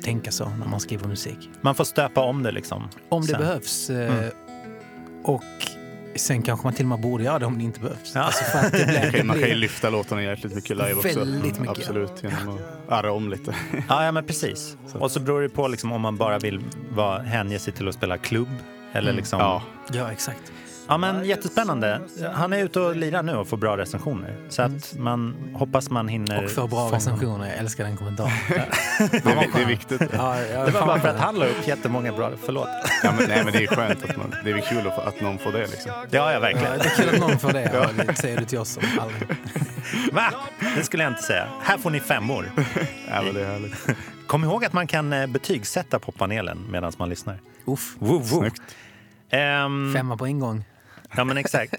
tänka 0.04 0.30
så 0.32 0.48
när 0.48 0.66
man 0.66 0.80
skriver 0.80 1.08
musik. 1.08 1.50
Man 1.60 1.74
får 1.74 1.84
stöpa 1.84 2.20
om 2.20 2.42
det 2.42 2.52
liksom. 2.52 2.88
Om 3.08 3.22
det 3.22 3.28
Sen. 3.28 3.38
behövs. 3.40 3.90
eh, 3.90 4.24
Och 5.24 5.42
sen 6.16 6.42
kanske 6.42 6.66
man 6.66 6.74
till 6.74 6.84
och 6.84 6.88
med 6.88 7.00
borde 7.00 7.24
göra 7.24 7.38
det 7.38 7.46
om 7.46 7.58
det 7.58 7.64
inte 7.64 7.80
behövs. 7.80 8.12
Ja. 8.14 8.20
Alltså 8.20 8.44
för 8.44 8.58
att 8.58 8.72
det 8.72 8.84
blir, 8.86 8.94
Man 9.02 9.10
kan, 9.10 9.12
det 9.20 9.24
man 9.24 9.38
kan 9.38 9.48
ju 9.48 9.54
lyfta 9.54 9.90
låtarna 9.90 10.22
jäkligt 10.22 10.54
mycket 10.54 10.76
live 10.76 10.94
också. 10.94 11.18
Väldigt 11.18 11.60
mycket. 11.60 11.78
Absolut, 11.78 12.22
genom 12.22 12.48
att 12.48 12.92
arra 12.92 13.12
om 13.12 13.30
lite. 13.30 13.54
Ja, 13.88 14.04
ja 14.04 14.12
men 14.12 14.24
precis. 14.24 14.76
Och 14.94 15.10
så 15.10 15.20
beror 15.20 15.40
det 15.42 15.48
på 15.48 15.68
liksom, 15.68 15.92
om 15.92 16.00
man 16.00 16.16
bara 16.16 16.38
vill 16.38 16.60
vara, 16.90 17.22
hänge 17.22 17.58
sig 17.58 17.72
till 17.72 17.88
att 17.88 17.94
spela 17.94 18.18
klubb. 18.18 18.48
Eller 18.92 19.12
liksom... 19.12 19.40
Ja, 19.40 19.62
ja, 19.92 20.12
exakt. 20.12 20.52
Ja, 20.88 20.96
men 20.98 21.24
jättespännande. 21.24 22.00
Han 22.34 22.52
är 22.52 22.64
ute 22.64 22.80
och 22.80 22.96
lirar 22.96 23.22
nu 23.22 23.34
och 23.36 23.48
får 23.48 23.56
bra 23.56 23.76
recensioner. 23.76 24.36
Så 24.48 24.62
att 24.62 24.94
man 24.98 25.34
hoppas 25.54 25.90
man 25.90 26.08
hinner... 26.08 26.44
Och 26.44 26.50
för 26.50 26.66
bra 26.66 26.88
fånga- 26.88 26.96
recensioner. 26.96 27.48
Jag 27.48 27.56
älskar 27.58 27.84
den 27.84 27.96
kommentaren. 27.96 28.30
det, 28.98 29.16
är, 29.16 29.54
det 29.56 29.62
är 29.62 29.66
viktigt. 29.66 30.02
Ja, 30.12 30.40
ja, 30.40 30.64
Det 30.64 30.70
var 30.70 30.86
bara 30.86 31.00
för 31.00 31.08
att 31.08 31.20
han 31.20 31.34
la 31.34 31.46
upp 31.46 31.66
jättemånga 31.68 32.12
bra... 32.12 32.30
Förlåt. 32.44 32.68
Ja, 33.02 33.12
men, 33.18 33.28
nej, 33.28 33.44
men 33.44 33.52
det 33.52 33.62
är 33.62 33.66
skönt 33.66 34.04
att 34.10 34.16
man, 34.16 34.34
det 34.44 34.50
är 34.50 34.60
kul 34.60 34.86
att, 34.86 34.98
att 34.98 35.20
någon 35.20 35.38
får 35.38 35.52
det. 35.52 35.66
Liksom. 35.66 35.90
Ja, 35.92 36.06
ja, 36.10 36.32
Ja, 36.32 36.40
verkligen. 36.40 36.78
det 36.78 36.84
är 36.84 36.96
kul 36.96 37.08
att 37.14 37.20
någon 37.20 37.38
får 37.38 37.52
det. 37.52 37.70
Ja. 37.74 38.04
Det 38.06 38.14
säger 38.14 38.36
du 38.38 38.44
till 38.44 38.58
oss 38.58 38.68
som 38.68 38.82
aldrig. 39.00 39.28
Va? 40.12 40.32
Det 40.76 40.84
skulle 40.84 41.02
jag 41.02 41.10
inte 41.12 41.22
säga. 41.22 41.46
Här 41.62 41.78
får 41.78 41.90
ni 41.90 42.00
femmor. 42.00 42.50
Ja, 43.08 43.22
men 43.22 43.34
det 43.34 43.40
är 43.40 43.52
härligt. 43.52 43.86
Kom 44.26 44.44
ihåg 44.44 44.64
att 44.64 44.72
man 44.72 44.86
kan 44.86 45.12
eh, 45.12 45.26
betygsätta 45.26 45.98
på 45.98 46.12
panelen 46.12 46.66
medan 46.70 46.92
man 46.98 47.08
lyssnar. 47.08 47.38
Uff, 47.64 47.94
Woo, 47.98 48.18
woo. 48.18 48.24
Snyggt. 48.40 48.62
Ehm, 49.30 49.92
femma 49.96 50.16
på 50.16 50.26
ingång. 50.26 50.64
Ja, 51.16 51.24
men 51.24 51.36
exakt. 51.36 51.74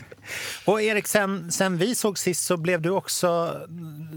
och 0.64 0.82
Erik, 0.82 1.06
sen, 1.08 1.52
sen 1.52 1.78
vi 1.78 1.94
såg 1.94 2.18
sist 2.18 2.44
så 2.44 2.56
blev 2.56 2.82
du 2.82 2.90
också 2.90 3.60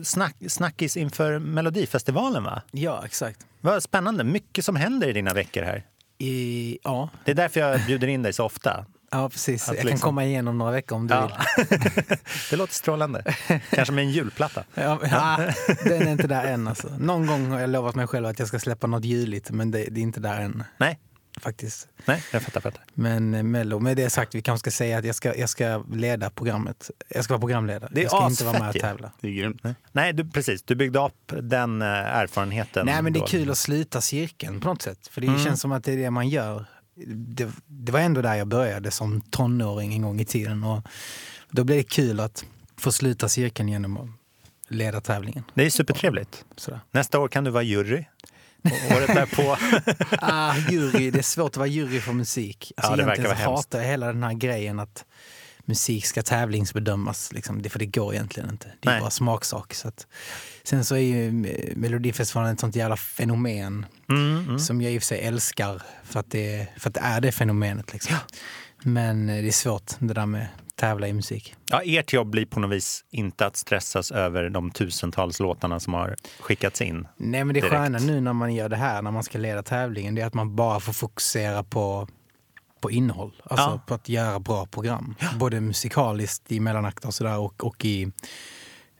snack, 0.03 0.35
snackis 0.47 0.97
inför 0.97 1.39
Melodifestivalen, 1.39 2.43
va? 2.43 2.61
Ja, 2.71 3.01
exakt. 3.05 3.39
Vad 3.61 3.83
spännande. 3.83 4.23
Mycket 4.23 4.65
som 4.65 4.75
händer 4.75 5.07
i 5.07 5.13
dina 5.13 5.33
veckor 5.33 5.61
här. 5.63 5.83
I, 6.17 6.77
ja, 6.83 7.09
Det 7.25 7.31
är 7.31 7.35
därför 7.35 7.59
jag 7.59 7.85
bjuder 7.85 8.07
in 8.07 8.23
dig 8.23 8.33
så 8.33 8.43
ofta. 8.45 8.85
ja, 9.11 9.29
precis. 9.29 9.63
Att 9.69 9.75
Jag 9.75 9.81
kan 9.81 9.91
liksom- 9.91 10.07
komma 10.07 10.25
igenom 10.25 10.57
några 10.57 10.71
veckor 10.71 10.95
om 10.95 11.07
du 11.07 11.13
Ja. 11.13 11.31
vill. 11.57 11.79
Det 12.49 12.55
låter 12.55 12.73
strålande. 12.73 13.35
Kanske 13.71 13.93
med 13.93 14.03
en 14.03 14.11
julplatta. 14.11 14.63
Ja, 14.73 14.99
ja, 15.11 15.39
den 15.83 16.01
är 16.07 16.11
inte 16.11 16.27
där 16.27 16.43
än 16.45 16.67
alltså. 16.67 16.87
Någon 16.99 17.27
gång 17.27 17.45
har 17.51 17.59
jag 17.59 17.69
lovat 17.69 17.95
mig 17.95 18.07
själv 18.07 18.25
att 18.25 18.39
jag 18.39 18.47
ska 18.47 18.59
släppa 18.59 18.87
något 18.87 19.05
juligt, 19.05 19.51
men 19.51 19.71
det, 19.71 19.85
det 19.91 19.99
är 19.99 20.03
inte 20.03 20.19
där 20.19 20.39
än 20.41 20.63
Nej, 20.77 20.99
faktiskt. 21.41 21.87
nej, 22.05 22.23
jag 22.33 22.41
fattar. 22.41 22.61
fattar. 22.61 22.83
Men 22.93 23.33
eh, 23.33 23.43
Mello, 23.43 23.79
med 23.79 23.97
det 23.97 24.09
sagt, 24.09 24.35
vi 24.35 24.41
kanske 24.41 24.59
ska 24.71 24.77
säga 24.77 24.97
att 24.97 25.05
jag 25.05 25.15
ska, 25.15 25.35
jag 25.35 25.49
ska 25.49 25.83
leda 25.91 26.29
programmet. 26.29 26.91
Jag 27.09 27.23
ska 27.23 27.33
vara 27.33 27.39
programledare. 27.39 27.89
Det 27.93 27.99
är 28.01 28.03
jag 28.03 28.11
ska 28.11 28.27
inte 28.27 28.43
vara 28.45 28.59
med 28.59 28.69
och 28.69 28.75
tävla. 28.75 29.11
Det 29.21 29.27
är 29.27 29.31
grymt. 29.31 29.61
Nej, 29.91 30.13
du, 30.13 30.29
precis. 30.29 30.63
Du 30.63 30.75
byggde 30.75 30.99
upp 30.99 31.33
den 31.41 31.81
eh, 31.81 31.87
erfarenheten. 31.87 32.85
Nej, 32.85 33.01
men 33.01 33.13
det 33.13 33.19
är 33.19 33.21
då. 33.21 33.27
kul 33.27 33.49
att 33.51 33.57
sluta 33.57 34.01
cirkeln 34.01 34.59
på 34.61 34.67
något 34.67 34.81
sätt. 34.81 35.07
För 35.07 35.21
det 35.21 35.27
Mm. 35.27 35.43
känns 35.43 35.61
som 35.61 35.71
att 35.71 35.83
det 35.83 35.91
är 35.93 35.97
det 35.97 36.11
man 36.11 36.29
gör. 36.29 36.65
Det, 37.15 37.51
det 37.65 37.91
var 37.91 37.99
ändå 37.99 38.21
där 38.21 38.35
jag 38.35 38.47
började 38.47 38.91
som 38.91 39.21
tonåring 39.21 39.93
en 39.93 40.01
gång 40.01 40.19
i 40.19 40.25
tiden. 40.25 40.63
Och 40.63 40.83
då 41.49 41.63
blir 41.63 41.75
det 41.75 41.83
kul 41.83 42.19
att 42.19 42.45
få 42.77 42.91
sluta 42.91 43.29
cirkeln 43.29 43.69
genom 43.69 43.97
att 43.97 44.09
leda 44.67 45.01
tävlingen. 45.01 45.43
Det 45.53 45.65
är 45.65 45.69
supertrevligt. 45.69 46.45
Sådär. 46.55 46.79
Nästa 46.91 47.19
år 47.19 47.27
kan 47.27 47.43
du 47.43 47.51
vara 47.51 47.63
jury. 47.63 48.05
Och 48.65 48.91
året 48.97 49.07
därpå... 49.07 49.57
Ah, 50.21 50.55
jury, 50.69 51.11
det 51.11 51.19
är 51.19 51.23
svårt 51.23 51.51
att 51.51 51.57
vara 51.57 51.67
jury 51.67 51.99
för 52.01 52.13
musik. 52.13 52.71
Alltså, 52.77 52.91
Ja, 52.91 52.95
det 52.97 53.03
verkar 53.05 53.23
vara 53.23 53.33
hemskt. 53.33 53.49
hatar 53.55 53.79
jag 53.79 53.87
hela 53.87 54.07
den 54.07 54.23
här 54.23 54.33
grejen 54.33 54.79
att 54.79 55.05
musik 55.65 56.05
ska 56.05 56.21
tävlingsbedömas. 56.21 57.33
Liksom. 57.33 57.61
Det, 57.61 57.69
för 57.69 57.79
det 57.79 57.85
går 57.85 58.13
egentligen 58.13 58.49
inte. 58.49 58.67
Det 58.81 58.87
är 58.89 58.91
Nej. 58.91 59.01
bara 59.01 59.09
smaksak. 59.09 59.73
Så 59.73 59.87
att, 59.87 60.07
sen 60.63 60.85
så 60.85 60.95
är 60.95 60.99
ju 60.99 61.31
Melodifestivalen 61.75 62.53
ett 62.53 62.59
sånt 62.59 62.75
jävla 62.75 62.97
fenomen 62.97 63.85
Mm, 64.09 64.37
mm. 64.45 64.59
som 64.59 64.81
jag 64.81 64.91
i 64.93 64.97
och 64.97 65.01
för 65.01 65.05
sig 65.07 65.19
älskar 65.21 65.81
för 66.03 66.19
att 66.19 66.31
det, 66.31 66.67
för 66.77 66.89
att 66.89 66.93
det 66.93 66.99
är 67.01 67.21
det 67.21 67.31
fenomenet. 67.31 67.93
Liksom. 67.93 68.15
Men 68.83 69.29
eh, 69.29 69.41
det 69.41 69.47
är 69.47 69.51
svårt 69.51 69.91
det 69.99 70.13
där 70.13 70.25
med 70.25 70.47
tävla 70.75 71.07
i 71.07 71.13
musik. 71.13 71.55
Ja, 71.69 71.81
ert 71.85 72.13
jobb 72.13 72.29
blir 72.29 72.45
på 72.45 72.59
något 72.59 72.71
vis 72.71 73.05
inte 73.11 73.45
att 73.45 73.55
stressas 73.55 74.11
över 74.11 74.49
de 74.49 74.71
tusentals 74.71 75.39
låtarna 75.39 75.79
som 75.79 75.93
har 75.93 76.15
skickats 76.39 76.81
in. 76.81 77.07
Nej 77.17 77.43
men 77.43 77.53
det 77.53 77.59
Direkt. 77.61 77.71
sköna 77.75 77.97
nu 77.99 78.21
när 78.21 78.33
man 78.33 78.53
gör 78.55 78.69
det 78.69 78.75
här, 78.75 79.01
när 79.01 79.11
man 79.11 79.23
ska 79.23 79.37
leda 79.37 79.63
tävlingen, 79.63 80.15
det 80.15 80.21
är 80.21 80.25
att 80.25 80.33
man 80.33 80.55
bara 80.55 80.79
får 80.79 80.93
fokusera 80.93 81.63
på, 81.63 82.07
på 82.81 82.91
innehåll. 82.91 83.41
Alltså 83.43 83.65
Ja. 83.69 83.81
på 83.87 83.93
att 83.93 84.09
göra 84.09 84.39
bra 84.39 84.65
program. 84.65 85.15
Både 85.39 85.61
musikaliskt 85.61 86.51
i 86.51 86.59
mellanakter 86.59 87.07
och 87.07 87.13
sådär 87.13 87.37
och, 87.37 87.63
och 87.63 87.85
i 87.85 88.11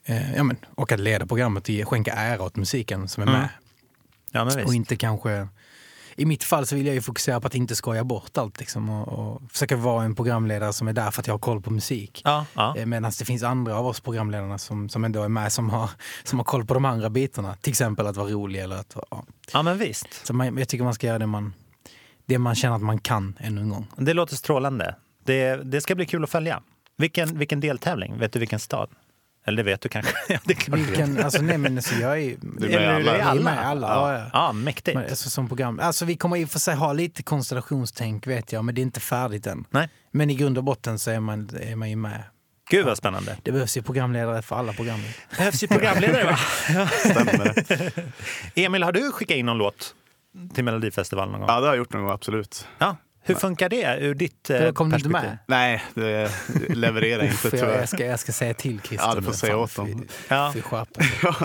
eh, 0.04 0.34
ja, 0.36 0.42
men, 0.42 0.56
och 0.74 0.92
att 0.92 1.00
leda 1.00 1.26
programmet 1.26 1.68
och 1.68 1.88
skänka 1.88 2.12
ära 2.12 2.42
åt 2.42 2.56
musiken 2.56 3.08
som 3.08 3.22
är 3.22 3.26
Mm. 3.26 3.40
med. 3.40 3.48
Ja. 4.30 4.64
Och 4.64 4.74
inte 4.74 4.96
kanske 4.96 5.48
I 6.16 6.24
mitt 6.24 6.44
fall 6.44 6.66
så 6.66 6.76
vill 6.76 6.86
jag 6.86 6.94
ju 6.94 7.00
fokusera 7.00 7.40
på 7.40 7.46
att 7.46 7.54
inte 7.54 7.76
skoja 7.76 8.04
bort 8.04 8.38
allt 8.38 8.60
liksom, 8.60 8.90
och, 8.90 9.08
och 9.08 9.42
försöka 9.52 9.76
vara 9.76 10.04
en 10.04 10.14
programledare 10.14 10.72
som 10.72 10.88
är 10.88 10.92
där 10.92 11.10
för 11.10 11.20
att 11.20 11.26
jag 11.26 11.34
har 11.34 11.38
koll 11.38 11.62
på 11.62 11.70
musik. 11.70 12.22
Ja, 12.24 12.46
ja. 12.54 12.76
Eh, 12.76 12.86
Medan 12.86 13.12
det 13.18 13.24
finns 13.24 13.42
andra 13.42 13.76
av 13.76 13.86
oss 13.86 14.00
programledarna 14.00 14.58
som, 14.58 14.88
som 14.88 15.04
ändå 15.04 15.22
är 15.22 15.28
med 15.28 15.52
som 15.52 15.70
har, 15.70 15.90
som 16.24 16.38
har 16.38 16.44
koll 16.44 16.66
på 16.66 16.74
de 16.74 16.84
andra 16.84 17.10
bitarna. 17.10 17.56
Till 17.56 17.70
exempel 17.70 18.06
att 18.06 18.16
vara 18.16 18.28
rolig 18.28 18.60
eller 18.60 18.76
att 18.76 18.96
ja. 19.10 19.24
ja 19.52 19.62
men 19.62 19.78
visst. 19.78 20.26
Så 20.26 20.34
man, 20.34 20.58
jag 20.58 20.68
tycker 20.68 20.84
man 20.84 20.94
ska 20.94 21.06
göra 21.06 21.18
det 21.18 21.26
man, 21.26 21.54
det 22.26 22.38
man 22.38 22.54
känner 22.54 22.76
att 22.76 22.82
man 22.82 22.98
kan 22.98 23.38
ännu 23.40 23.60
en 23.60 23.68
gång. 23.68 23.86
Det 23.96 24.14
låter 24.14 24.36
strålande. 24.36 24.94
Det, 25.24 25.56
det 25.56 25.80
ska 25.80 25.94
bli 25.94 26.06
kul 26.06 26.24
att 26.24 26.30
följa. 26.30 26.62
Vilken, 26.96 27.38
vilken 27.38 27.60
deltävling? 27.60 28.18
Vet 28.18 28.32
du 28.32 28.38
vilken 28.38 28.60
stad? 28.60 28.88
Eller 29.46 29.56
det 29.56 29.62
vet 29.70 29.80
du 29.80 29.88
kanske? 29.88 30.12
Ja, 30.28 30.38
det 30.44 30.52
är 30.52 30.56
klart. 30.56 30.78
Vilken, 30.78 31.24
alltså, 31.24 31.42
nej, 31.42 31.58
men 31.58 31.76
alltså, 31.76 31.94
jag 31.94 32.18
är, 32.22 32.36
Du 32.40 32.66
är 32.72 32.78
med 32.80 32.94
alla. 32.96 33.14
är 33.14 33.18
Jag 33.18 33.36
är 33.36 33.40
med 33.40 33.66
alla. 33.66 33.86
Ja. 33.88 34.12
Ja, 34.18 34.30
Ja, 34.32 34.52
mäktigt. 34.52 34.94
Men, 34.94 35.04
alltså, 35.10 35.30
som 35.30 35.48
program. 35.48 35.80
Alltså, 35.82 36.04
vi 36.04 36.16
kommer 36.16 36.36
i 36.36 36.44
och 36.44 36.50
för 36.50 36.58
sig 36.58 36.74
ha 36.74 36.92
lite 36.92 37.22
konstellationstänk 37.22 38.26
vet 38.26 38.52
jag, 38.52 38.64
men 38.64 38.74
det 38.74 38.80
är 38.80 38.82
inte 38.82 39.00
färdigt 39.00 39.46
än. 39.46 39.64
Nej. 39.70 39.88
Men 40.10 40.30
i 40.30 40.34
grund 40.34 40.58
och 40.58 40.64
botten 40.64 40.98
så 40.98 41.10
är 41.10 41.20
man, 41.20 41.50
är 41.60 41.76
man 41.76 41.90
ju 41.90 41.96
med. 41.96 42.22
Gud 42.70 42.86
vad 42.86 42.96
spännande. 42.96 43.36
Det 43.42 43.52
behövs 43.52 43.76
ju 43.76 43.82
programledare 43.82 44.42
för 44.42 44.56
alla 44.56 44.72
program. 44.72 45.00
behövs 45.38 45.62
ju 45.62 45.66
programledare 45.68 46.24
va? 46.24 46.36
Stämmer 46.98 47.54
det? 48.54 48.64
Emil, 48.64 48.82
har 48.82 48.92
du 48.92 49.12
skickat 49.12 49.36
in 49.36 49.46
någon 49.46 49.58
låt 49.58 49.94
till 50.54 50.64
Melodifestivalen 50.64 51.32
någon 51.32 51.40
gång? 51.40 51.50
Ja, 51.50 51.54
det 51.60 51.66
har 51.66 51.72
jag 51.74 51.76
gjort 51.78 51.92
någon 51.92 52.02
gång, 52.02 52.12
absolut. 52.12 52.68
Ja. 52.78 52.96
Hur 53.26 53.34
funkar 53.34 53.68
det 53.68 53.98
ur 54.00 54.14
ditt 54.14 54.50
eh, 54.50 54.70
Kom 54.72 54.90
du 54.90 54.96
inte 54.96 55.08
perspektiv? 55.08 55.12
med? 55.12 55.38
Nej, 55.46 55.82
det 55.94 56.30
levererar 56.68 57.22
inte 57.24 57.50
tyvärr. 57.50 57.78
jag, 57.78 57.88
ska, 57.88 58.06
jag 58.06 58.20
ska 58.20 58.32
säga 58.32 58.54
till 58.54 58.80
Christer. 58.80 59.08
Ja, 59.08 59.14
du 59.14 59.22
får 59.22 59.32
säga 59.32 59.56
åt 59.56 59.76
dem. 59.76 60.06
Ja. 60.28 60.52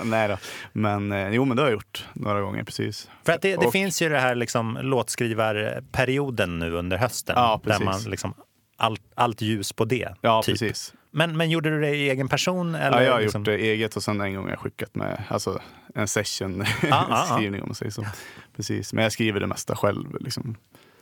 nej 0.03 0.27
då. 0.27 0.37
Men 0.73 1.11
eh, 1.11 1.29
jo, 1.29 1.45
men 1.45 1.57
det 1.57 1.63
har 1.63 1.69
jag 1.69 1.73
gjort 1.73 2.05
några 2.13 2.41
gånger, 2.41 2.63
precis. 2.63 3.09
För 3.25 3.33
att 3.33 3.41
det, 3.41 3.51
det 3.55 3.57
Och- 3.65 3.71
finns 3.71 4.01
ju 4.01 4.09
det 4.09 4.19
här 4.19 4.35
liksom 4.35 4.77
låtskrivarperioden 4.81 6.59
nu 6.59 6.71
under 6.71 6.97
hösten. 6.97 7.35
Ja, 7.37 7.61
där 7.63 7.79
man 7.79 8.01
liksom 8.03 8.33
allt, 8.77 9.01
allt 9.15 9.41
ljus 9.41 9.73
på 9.73 9.85
det. 9.85 10.09
Ja, 10.21 10.41
typ. 10.43 10.53
precis. 10.53 10.93
Men, 11.13 11.37
men 11.37 11.49
gjorde 11.49 11.69
du 11.69 11.81
det 11.81 11.95
i 11.95 12.09
egen 12.09 12.27
person? 12.29 12.75
Eller 12.75 12.97
Ja, 12.97 13.03
jag 13.03 13.13
har 13.13 13.21
liksom... 13.21 13.41
gjort 13.41 13.45
det 13.45 13.55
eget 13.55 13.95
och 13.95 14.03
sen 14.03 14.21
en 14.21 14.35
gång 14.35 14.43
har 14.43 14.49
jag 14.51 14.59
skickat 14.59 14.95
med 14.95 15.23
alltså, 15.27 15.61
en 15.95 16.07
session 16.07 16.65
ja, 16.81 17.05
ja. 17.09 17.27
skrivning 17.35 17.61
om 17.61 17.67
man 17.67 17.75
säger 17.75 17.91
så. 17.91 18.05
Precis. 18.55 18.93
Men 18.93 19.03
jag 19.03 19.11
skriver 19.11 19.39
det 19.39 19.47
mesta 19.47 19.75
själv. 19.75 20.17
Liksom. 20.21 20.55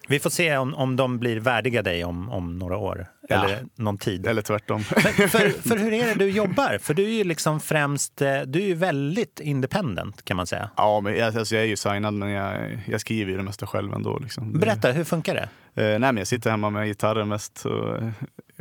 Vi 0.10 0.20
får 0.20 0.30
se 0.30 0.58
om, 0.58 0.76
om 0.76 0.96
de 0.96 1.20
blir 1.20 1.40
värdiga 1.40 1.82
dig 1.84 2.06
om, 2.06 2.30
om 2.30 2.60
några 2.60 2.78
år. 2.78 3.06
Ja. 3.30 3.46
Eller 3.46 3.66
någon 3.76 3.98
tid. 3.98 4.28
Eller 4.28 4.42
tvärtom. 4.42 4.84
Men 4.96 5.30
för, 5.30 5.70
för 5.70 5.78
hur 5.78 5.94
är 5.94 6.06
det 6.06 6.14
du 6.14 6.30
jobbar? 6.30 6.78
För 6.82 6.94
du 6.94 7.04
är 7.04 7.10
ju 7.18 7.24
liksom 7.24 7.60
främst, 7.60 8.22
eh, 8.22 8.42
du 8.42 8.62
är 8.62 8.66
ju 8.68 8.74
väldigt 8.74 9.40
independent 9.40 10.26
kan 10.26 10.38
man 10.38 10.48
säga. 10.48 10.70
ja, 10.78 11.00
men 11.02 11.18
jag, 11.18 11.38
alltså, 11.38 11.56
jag 11.56 11.64
är 11.64 11.68
ju 11.68 11.76
signad 11.78 12.14
men 12.14 12.30
jag, 12.30 12.80
jag 12.88 13.02
skriver 13.02 13.32
ju 13.32 13.38
det 13.38 13.44
mesta 13.44 13.68
själv 13.68 13.94
ändå. 13.94 14.20
Liksom. 14.20 14.52
Berätta, 14.60 14.92
hur 14.92 15.04
funkar 15.04 15.34
det? 15.36 15.50
Eh, 15.84 15.90
nej, 15.90 16.00
men 16.00 16.18
jag 16.18 16.28
sitter 16.28 16.50
hemma 16.52 16.70
med 16.70 16.88
gitarren 16.88 17.28
mest 17.28 17.66
och 17.66 17.98
eh, 17.98 18.10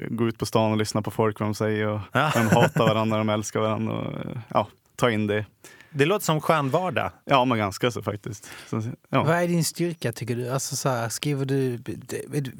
går 0.09 0.29
ut 0.29 0.39
på 0.39 0.47
stan 0.47 0.71
och 0.73 0.77
lyssnar 0.79 1.03
på 1.03 1.11
folk 1.11 1.41
vad 1.41 1.49
de 1.49 1.55
säger. 1.55 1.87
Och 1.87 2.01
Ja. 2.13 2.31
De 2.35 2.41
hatar 2.57 2.87
varandra, 2.89 3.19
de 3.19 3.29
älskar 3.29 3.61
varandra. 3.61 3.95
Och, 3.95 4.13
eh, 4.27 4.37
ja, 4.49 4.67
ta 4.99 5.11
in 5.11 5.27
det. 5.27 5.47
Det 5.91 6.05
låter 6.07 6.25
som 6.25 6.41
skön 6.41 6.71
vardag. 6.71 7.11
Ja, 7.25 7.45
men 7.45 7.59
ganska 7.59 7.91
så 7.91 8.03
faktiskt. 8.03 8.51
Så, 8.71 8.83
ja. 9.09 9.23
Vad 9.25 9.37
är 9.37 9.49
din 9.49 9.65
styrka 9.65 10.13
tycker 10.13 10.37
du? 10.37 10.49
Alltså, 10.51 10.77
så 10.77 10.89
här, 10.89 11.09
skriver 11.09 11.45
du, 11.45 11.79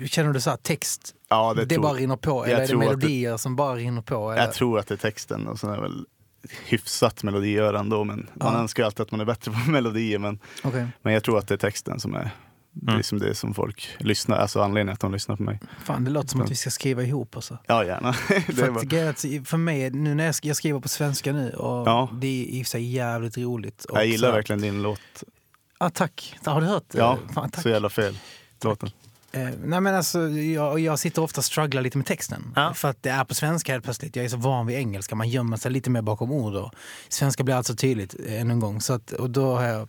känner 0.09 0.33
du 0.33 0.41
så 0.41 0.51
här, 0.51 0.57
text, 0.57 1.15
Ja, 1.29 1.55
det, 1.55 1.65
det 1.65 1.75
tror- 1.75 1.83
bara 1.83 1.93
rinner 1.95 2.17
på? 2.17 2.45
Eller 2.45 2.55
är 2.55 2.59
det 2.59 2.63
att 2.65 2.69
det- 2.71 2.77
melodier 2.77 3.37
som 3.37 3.57
bara 3.57 3.77
rinner 3.77 4.03
på? 4.03 4.31
Eller? 4.33 4.43
Jag 4.43 4.53
tror 4.55 4.79
att 4.79 4.87
det 4.87 4.95
är 4.95 4.99
texten 4.99 5.47
och 5.49 5.59
sen 5.61 5.71
är 5.71 5.81
väl 5.81 6.05
hyfsat 6.67 7.23
melodiöra 7.23 7.79
ändå. 7.79 8.05
Men 8.05 8.27
man 8.35 8.55
Ja. 8.55 8.61
önskar 8.61 8.83
ju 8.83 8.85
alltid 8.87 9.01
att 9.01 9.11
man 9.11 9.21
är 9.21 9.25
bättre 9.25 9.53
på 9.53 9.59
melodier. 9.71 10.19
Men, 10.19 10.39
Okej. 10.65 10.87
men 11.03 11.13
jag 11.13 11.25
tror 11.25 11.39
att 11.39 11.49
det 11.49 11.55
är 11.55 11.59
texten 11.59 12.01
som 12.01 12.15
är 12.15 12.31
Mm. 12.83 12.97
liksom 12.97 13.19
det 13.19 13.35
som 13.35 13.55
folk 13.55 13.89
lyssnar, 13.99 14.37
alltså 14.37 14.61
anledningen 14.63 14.93
att 14.95 15.01
de 15.01 15.13
lyssnar 15.13 15.37
på 15.37 15.43
mig. 15.43 15.61
Fan, 15.85 16.05
det 16.05 16.11
låter 16.11 16.29
som 16.29 16.41
att 16.41 16.51
vi 16.51 16.55
ska 16.55 16.71
skriva 16.71 17.03
ihop 17.03 17.37
oss. 17.37 17.53
Ja, 17.67 17.85
gärna. 17.85 18.15
det 18.29 18.41
För, 18.53 18.67
är 18.67 18.71
bara, 18.71 18.97
är 19.01 19.11
att 19.11 19.49
för 19.49 19.57
mig, 19.57 19.91
nu 19.91 20.15
när 20.15 20.25
jag, 20.25 20.33
sk- 20.33 20.47
jag 20.47 20.57
skriver 20.57 20.81
på 20.81 20.89
svenska 20.89 21.33
nu, 21.33 21.51
och 21.51 21.89
Ja. 21.89 22.09
det 22.13 22.27
är 22.27 22.45
i 22.45 22.63
och 22.63 22.67
för 22.67 22.71
sig 22.71 22.83
jävligt 22.91 23.39
roligt. 23.39 23.87
Jag 23.89 24.07
gillar 24.07 24.33
verkligen 24.33 24.61
din 24.61 24.83
låt. 24.83 25.01
Ja, 25.81 25.91
tack. 25.91 26.39
Har 26.45 26.61
du 26.61 26.67
hört? 26.67 26.85
Ja, 26.95 27.19
Fan, 27.35 27.51
tack. 27.51 27.63
så 27.63 27.69
jävla 27.69 27.91
fel. 27.91 28.19
Låten. 28.65 28.91
Eh, 29.33 29.49
nej 29.65 29.81
men 29.81 29.95
alltså, 29.95 30.29
jag, 30.29 30.81
jag 30.81 30.99
sitter 30.99 31.23
ofta 31.23 31.41
och 31.41 31.45
strugglar 31.45 31.83
lite 31.83 31.99
med 31.99 32.07
texten. 32.07 32.53
Ja. 32.57 32.75
För 32.75 32.89
att 32.89 33.03
det 33.03 33.11
är 33.11 33.25
på 33.25 33.35
svenska 33.35 33.73
helt 33.73 33.85
plötsligt. 33.85 34.17
Jag 34.17 34.25
är 34.25 34.29
så 34.29 34.37
van 34.37 34.67
vid 34.67 34.77
engelska. 34.77 35.15
Man 35.15 35.29
gömmer 35.29 35.57
sig 35.57 35.71
lite 35.73 35.91
mer 35.91 36.03
bakom 36.03 36.31
ord. 36.33 36.55
Och 36.55 36.73
svenska 37.09 37.45
blir 37.45 37.55
alltså 37.55 37.75
tydligt 37.75 38.15
eh, 38.27 38.41
ännu 38.41 38.53
en 38.53 38.61
gång. 38.61 38.81
Så 38.81 38.93
att, 38.93 39.13
och 39.13 39.31
då 39.31 39.57
har 39.57 39.65
jag 39.65 39.89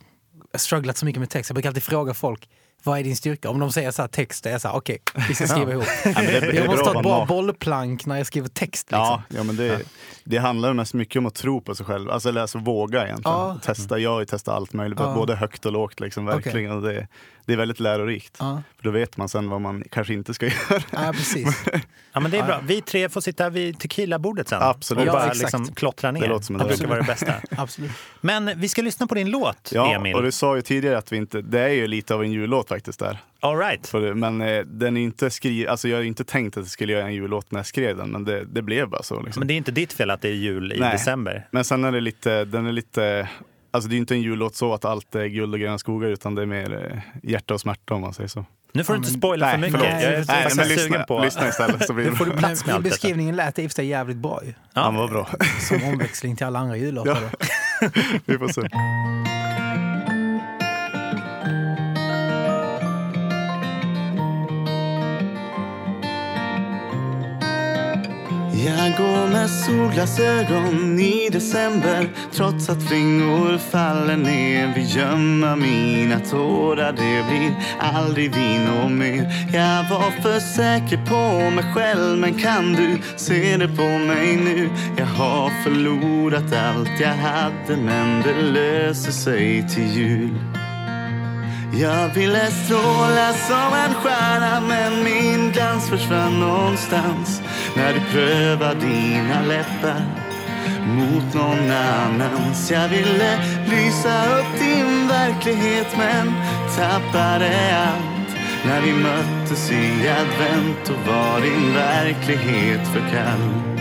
strugglat 0.54 0.98
så 0.98 1.06
mycket 1.06 1.20
med 1.20 1.30
text. 1.30 1.50
Jag 1.50 1.56
brukar 1.56 1.70
alltid 1.70 1.84
fråga 1.84 2.14
folk 2.14 2.50
vad 2.84 3.00
är 3.00 3.04
din 3.04 3.16
styrka? 3.16 3.50
Om 3.50 3.60
de 3.60 3.72
säger 3.72 3.92
så 3.92 4.02
här, 4.02 4.10
text, 4.10 4.46
är 4.46 4.52
jag 4.52 4.62
så 4.62 4.68
här, 4.68 4.76
okej, 4.76 4.98
vi 5.28 5.36
ska 5.36 5.48
skriva 5.48 5.72
ihop. 5.72 5.86
men 6.06 6.14
det- 6.14 6.54
jag 6.56 6.66
måste 6.68 6.90
ha 6.90 6.98
ett 7.00 7.04
bra 7.04 7.26
bollplank 7.26 8.06
när 8.06 8.18
jag 8.18 8.28
skriver 8.28 8.48
text. 8.48 8.88
Liksom. 8.92 9.00
Ja, 9.00 9.24
ja, 9.30 9.44
men 9.44 9.56
det, 9.56 9.80
det 10.24 10.38
handlar 10.38 10.74
mest 10.74 10.94
mycket 10.94 11.16
om 11.20 11.26
att 11.26 11.36
tro 11.36 11.62
på 11.62 11.76
sig 11.76 11.86
själv. 11.86 12.10
Alltså, 12.10 12.30
eller 12.30 12.42
alltså 12.42 12.58
våga 12.58 13.06
egentligen. 13.06 13.38
Ja. 13.38 13.60
Testa. 13.64 13.98
Jag 14.00 14.10
har 14.12 14.20
ju 14.20 14.26
testat 14.26 14.56
allt 14.56 14.74
möjligt, 14.74 15.00
Ja. 15.00 15.14
både 15.16 15.36
högt 15.36 15.66
och 15.66 15.72
lågt. 15.72 16.00
Liksom, 16.00 16.26
verkligen. 16.26 16.72
Och 16.72 16.82
det, 16.82 17.08
det 17.50 17.54
är 17.54 17.58
väldigt 17.58 17.80
lärorikt. 17.80 18.38
Ja. 18.40 18.62
För 18.78 18.84
då 18.84 18.92
vet 18.92 19.18
man 19.18 19.30
sen 19.30 19.50
vad 19.50 19.62
man 19.62 19.84
kanske 19.92 20.14
inte 20.14 20.34
ska 20.34 20.46
göra. 20.70 20.82
Ja, 20.92 21.12
precis. 21.14 21.64
Ja, 22.14 22.20
men 22.20 22.32
det 22.32 22.38
är 22.38 22.44
bra. 22.46 22.60
Vi 22.64 22.82
tre 22.82 23.10
får 23.10 23.22
sitta 23.22 23.50
vid 23.50 23.80
tequila-bordet 23.80 24.50
sen 24.50 24.62
Absolut. 24.62 25.02
och 25.02 25.08
Ja, 25.08 25.12
bara 25.14 25.22
exakt. 25.24 25.40
liksom 25.42 25.68
klottra 25.76 26.12
ner. 26.12 26.22
Det 26.22 26.28
låter 26.28 26.46
som 26.46 26.58
det 26.58 26.66
brukar 26.66 26.88
vara 26.88 27.00
det 27.02 27.06
bästa. 27.08 27.34
Absolut. 27.58 27.92
Men 28.22 28.52
vi 28.60 28.68
ska 28.70 28.82
lyssna 28.82 29.08
på 29.08 29.16
din 29.16 29.30
låt, 29.32 29.72
Ja, 29.74 29.96
Emil. 29.96 30.16
och 30.16 30.24
du 30.24 30.32
sa 30.32 30.56
ju 30.56 30.62
tidigare 30.62 30.98
att 30.98 31.12
vi 31.12 31.18
inte, 31.18 31.42
det 31.42 31.60
är 31.60 31.70
ju 31.70 31.88
lite 31.88 32.14
av 32.14 32.24
en 32.24 32.32
jullåt 32.32 32.68
faktiskt 32.68 33.00
där. 33.00 33.18
All 33.40 33.58
right. 33.58 33.94
Men 34.16 34.42
eh, 34.42 34.62
den 34.66 34.98
är 34.98 35.02
inte 35.02 35.30
skri, 35.30 35.68
alltså 35.68 35.88
jag 35.88 35.98
har 35.98 36.02
ju 36.02 36.08
inte 36.08 36.24
tänkt 36.24 36.58
att 36.58 36.64
jag 36.64 36.72
skulle 36.72 36.94
göra 36.94 37.06
en 37.06 37.14
jullåt 37.14 37.52
när 37.52 37.60
jag 37.60 37.66
skrev 37.68 37.98
den, 37.98 38.10
men 38.10 38.26
det, 38.26 38.46
det 38.46 38.62
blev 38.62 38.90
bara 38.90 39.04
så. 39.04 39.22
Liksom. 39.22 39.40
Men 39.42 39.48
det 39.48 39.54
är 39.54 39.58
inte 39.58 39.72
ditt 39.72 39.94
fel 39.94 40.10
att 40.10 40.22
det 40.22 40.30
är 40.30 40.34
jul 40.34 40.74
i 40.74 40.80
Nej. 40.80 40.92
december. 40.92 41.48
Men 41.52 41.64
sen 41.66 41.84
är 41.84 41.92
det 41.92 42.02
lite, 42.02 42.46
den 42.46 42.66
är 42.68 42.72
lite, 42.72 43.30
alltså 43.72 43.90
det 43.90 43.96
är 43.96 43.98
inte 43.98 44.14
en 44.16 44.22
jullåt 44.22 44.56
så 44.56 44.74
att 44.74 44.86
allt 44.86 45.16
är 45.16 45.26
guld 45.26 45.54
och 45.54 45.60
gröna 45.60 45.78
skogar 45.78 46.08
utan 46.10 46.36
det 46.36 46.42
är 46.42 46.46
mer 46.46 46.92
eh, 46.92 47.00
hjärta 47.32 47.54
och 47.54 47.62
smärta 47.62 47.94
om 47.94 48.02
man 48.02 48.14
säger 48.14 48.28
så. 48.28 48.46
Nu 48.74 48.84
får 48.84 48.94
du 48.94 48.98
Ja, 48.98 49.04
inte 49.06 49.18
spoila 49.20 49.52
för 49.52 49.58
mycket. 49.58 49.72
förlåt. 49.80 49.90
Jag 50.04 50.14
är 50.14 50.26
Nej, 50.28 50.44
men 50.44 50.50
sugen 50.66 50.68
lyssna, 50.70 51.04
på... 51.04 51.20
lyssna 51.24 51.48
istället 51.50 51.88
så 51.88 51.94
blir 51.94 52.06
det 52.06 52.16
får 52.16 52.26
du 52.26 52.32
plats 52.32 52.66
med 52.66 52.76
allt 52.76 52.84
beskrivningen 52.84 53.36
lät 53.36 53.60
i 53.60 53.68
och 53.68 53.72
för 53.72 53.76
sig 53.76 53.86
jävligt 53.86 54.18
bra 54.18 54.40
ju. 54.46 54.54
Ja, 54.74 54.92
vad 54.92 55.10
bra. 55.10 55.28
Som 55.60 55.84
omväxling 55.84 56.36
till 56.36 56.46
alla 56.46 56.60
andra 56.60 56.78
jullåtar. 56.78 57.18
Ja. 57.82 57.88
Vi 58.26 58.38
får 58.38 58.48
se. 58.48 58.62
Jag 68.66 68.98
går 68.98 69.28
med 69.28 69.50
solglasögon 69.50 71.00
i 71.00 71.30
december. 71.32 72.10
Trots 72.32 72.70
att 72.70 72.88
flingor 72.88 73.58
faller 73.58 74.18
ner 74.18 74.74
Vill 74.76 74.96
gömma 74.96 75.56
mina 75.56 76.20
tårar 76.20 76.92
Det 76.92 77.26
blir 77.30 77.56
aldrig 77.80 78.36
vi 78.36 78.60
och 78.84 78.92
mer. 78.92 79.50
Jag 79.54 79.90
var 79.90 80.22
för 80.22 80.40
säker 80.40 81.06
på 81.06 81.56
mig 81.56 81.74
själv 81.74 82.18
Men 82.18 82.40
kan 82.40 82.74
du 82.74 82.98
se 83.16 83.58
det 83.58 83.68
på 83.68 83.84
mig 83.84 84.38
nu? 84.38 84.70
Jag 84.98 85.06
har 85.06 85.64
förlorat 85.64 86.54
allt 86.54 87.00
jag 87.00 87.16
hade 87.16 87.82
Men 87.82 88.22
det 88.22 88.42
löser 88.42 89.12
sig 89.12 89.70
till 89.70 89.96
jul. 89.96 90.36
Jag 91.74 92.10
ville 92.10 92.52
stråla 92.52 93.34
som 93.34 93.74
en 93.74 93.94
stjärna 93.94 94.62
men 94.62 95.04
min 95.04 95.52
glans 95.52 95.90
försvann 95.90 96.40
någonstans 96.40 97.42
när 97.76 97.94
du 97.94 98.00
prövar 98.00 98.76
dina 98.76 99.42
läppar 99.42 100.02
mot 100.86 101.34
någon 101.34 101.72
annans. 101.72 102.72
Jag 102.72 102.90
ville 102.90 103.38
lysa 103.70 104.40
upp 104.40 104.60
din 104.60 105.08
verklighet 105.08 105.88
men 105.98 106.34
tappade 106.76 107.52
allt 107.76 108.36
när 108.66 108.82
vi 108.82 108.94
möttes 108.94 109.72
i 109.72 110.10
advent 110.10 110.90
och 110.90 111.14
var 111.14 111.42
din 111.42 111.74
verklighet 111.74 112.88
för 112.88 113.00
kall. 113.00 113.79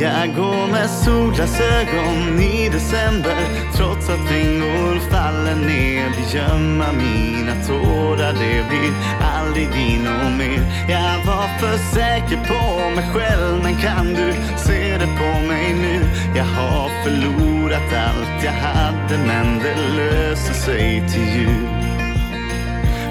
Jag 0.00 0.34
går 0.34 0.66
med 0.72 0.90
solglasögon 0.90 2.40
i 2.40 2.68
december 2.68 3.36
Trots 3.76 4.08
att 4.08 4.30
ringor 4.32 5.10
faller 5.10 5.56
ner 5.56 6.04
Vill 6.16 6.34
gömma 6.34 6.92
mina 6.92 7.54
tårar 7.66 8.32
Det 8.32 8.68
blir 8.68 8.92
aldrig 9.36 9.70
din 9.72 10.06
och 10.06 10.32
mer 10.32 10.86
Jag 10.88 11.26
var 11.26 11.58
för 11.58 11.78
säker 11.94 12.36
på 12.36 12.90
mig 12.90 13.10
själv 13.14 13.62
Men 13.62 13.76
kan 13.76 14.06
du 14.06 14.32
se 14.56 14.98
det 14.98 15.06
på 15.06 15.46
mig 15.46 15.74
nu? 15.74 16.00
Jag 16.36 16.44
har 16.44 17.04
förlorat 17.04 17.92
allt 18.06 18.44
jag 18.44 18.52
hade 18.52 19.18
Men 19.26 19.58
det 19.58 19.76
löser 19.96 20.54
sig 20.54 21.08
till 21.08 21.40
jul 21.40 21.82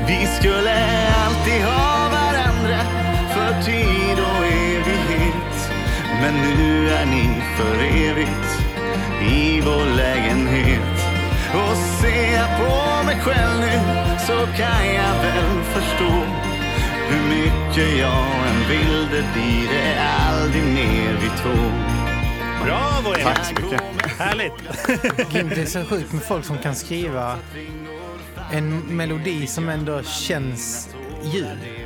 vi 0.07 0.27
skulle 0.39 0.73
alltid 1.25 1.63
ha 1.63 2.09
varandra 2.09 2.79
för 3.33 3.63
tid 3.63 4.19
och 4.19 4.45
evighet. 4.45 4.70
Men 6.21 6.33
nu 6.33 6.89
är 6.89 7.05
ni 7.05 7.41
för 7.57 7.83
evigt 7.83 8.63
i 9.31 9.61
vår 9.61 9.95
lägenhet. 9.97 10.97
Och 11.53 11.77
ser 11.77 12.33
jag 12.37 12.49
på 12.57 13.05
mig 13.05 13.19
själv 13.19 13.59
nu 13.59 13.79
så 14.27 14.33
kan 14.57 14.85
jag 14.95 15.21
väl 15.21 15.63
förstå 15.63 16.23
hur 17.09 17.29
mycket 17.29 17.97
jag 17.99 18.25
än 18.47 18.69
vill 18.69 19.07
det 19.11 19.25
blir 19.33 19.69
det 19.73 20.01
aldrig 20.01 20.63
mer 20.63 21.17
vi 21.21 21.27
två. 21.41 21.71
Bravo, 22.65 23.13
Emil! 23.13 23.23
Tack 23.25 23.45
så 23.45 23.53
mycket. 23.53 23.81
Härligt! 24.19 24.53
Det 25.55 25.61
är 25.61 25.65
så 25.65 25.83
sjukt 25.85 26.13
med 26.13 26.23
folk 26.23 26.45
som 26.45 26.57
kan 26.57 26.75
skriva 26.75 27.35
en 28.51 28.79
melodi 28.79 29.47
som 29.47 29.69
ändå 29.69 30.03
känns 30.03 30.89
jul. 31.23 31.45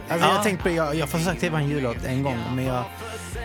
Alltså 0.09 0.27
Ja. 0.27 0.33
jag 0.35 0.43
tänkte 0.43 0.63
på, 0.63 0.69
jag, 0.69 0.95
jag 0.95 1.09
försökte 1.09 1.37
skriva 1.37 1.59
en 1.59 1.69
jullåt 1.69 2.05
en 2.05 2.23
gång 2.23 2.37
men 2.55 2.65
jag, 2.65 2.83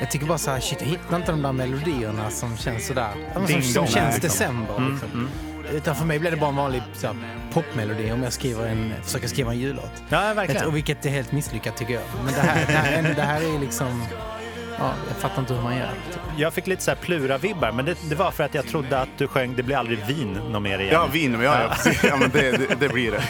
jag 0.00 0.11
tycker 0.11 0.26
bara 0.26 0.38
så 0.38 0.50
här, 0.50 0.61
shit 0.61 0.80
jag 0.80 0.88
hittar 0.88 1.16
inte 1.16 1.32
de 1.32 1.42
där 1.42 1.52
melodierna 1.52 2.30
som 2.30 2.56
känns 2.56 2.87
sådär. 2.87 3.11
Som, 3.35 3.62
som 3.62 3.87
känns 3.87 4.20
december 4.20 4.90
liksom. 4.90 5.28
Utan 5.73 5.97
för 5.97 6.04
mig 6.04 6.18
blir 6.18 6.30
det 6.30 6.37
bara 6.37 6.50
en 6.50 6.56
vanlig 6.56 6.82
så 6.94 7.06
här, 7.06 7.16
popmelodi 7.52 8.12
om 8.12 8.23
jag 8.23 8.32
skriver 8.32 8.66
en, 8.66 8.92
försöker 9.02 9.28
skriva 9.28 9.52
en 9.52 9.59
jullåt. 9.59 10.02
Ja, 10.09 10.35
verkligen. 10.35 10.66
och 10.66 10.76
vilket 10.76 11.06
är 11.06 11.11
helt 11.11 11.32
misslyckat 11.32 11.76
tycker 11.76 11.94
jag. 11.94 12.02
Men 12.25 12.35
det 12.35 12.40
här, 12.40 12.66
det 12.66 12.73
här, 12.73 13.14
det 13.14 13.23
här 13.23 13.54
är 13.54 13.59
liksom, 13.59 14.04
ja, 14.80 14.92
jag 15.08 15.16
fattar 15.16 15.40
inte 15.40 15.54
hur 15.54 15.62
man 15.62 15.76
gör. 15.76 15.90
Typ. 16.12 16.20
Jag 16.37 16.54
fick 16.54 16.66
lite 16.66 16.82
så 16.82 16.90
här 16.90 16.99
plura-vibbar, 16.99 17.72
men 17.72 17.84
det, 17.84 17.96
det 18.08 18.14
var 18.14 18.30
för 18.30 18.44
att 18.44 18.54
jag 18.54 18.66
trodde 18.66 18.99
att 19.00 19.08
du 19.18 19.26
sjöng 19.28 19.54
Det 19.56 19.62
blir 19.62 19.76
aldrig 19.76 20.06
vin 20.06 20.32
något 20.50 20.62
mer 20.62 20.78
igen. 20.78 20.92
Ja, 20.94 21.06
vin, 21.12 21.32
men 21.32 21.40
ja, 21.40 21.62
ja, 21.62 21.68
precis. 21.68 22.04
ja 22.04 22.16
men 22.16 22.30
det, 22.30 22.50
det, 22.50 22.75
det 22.80 22.88
blir 22.88 23.10
det. 23.12 23.22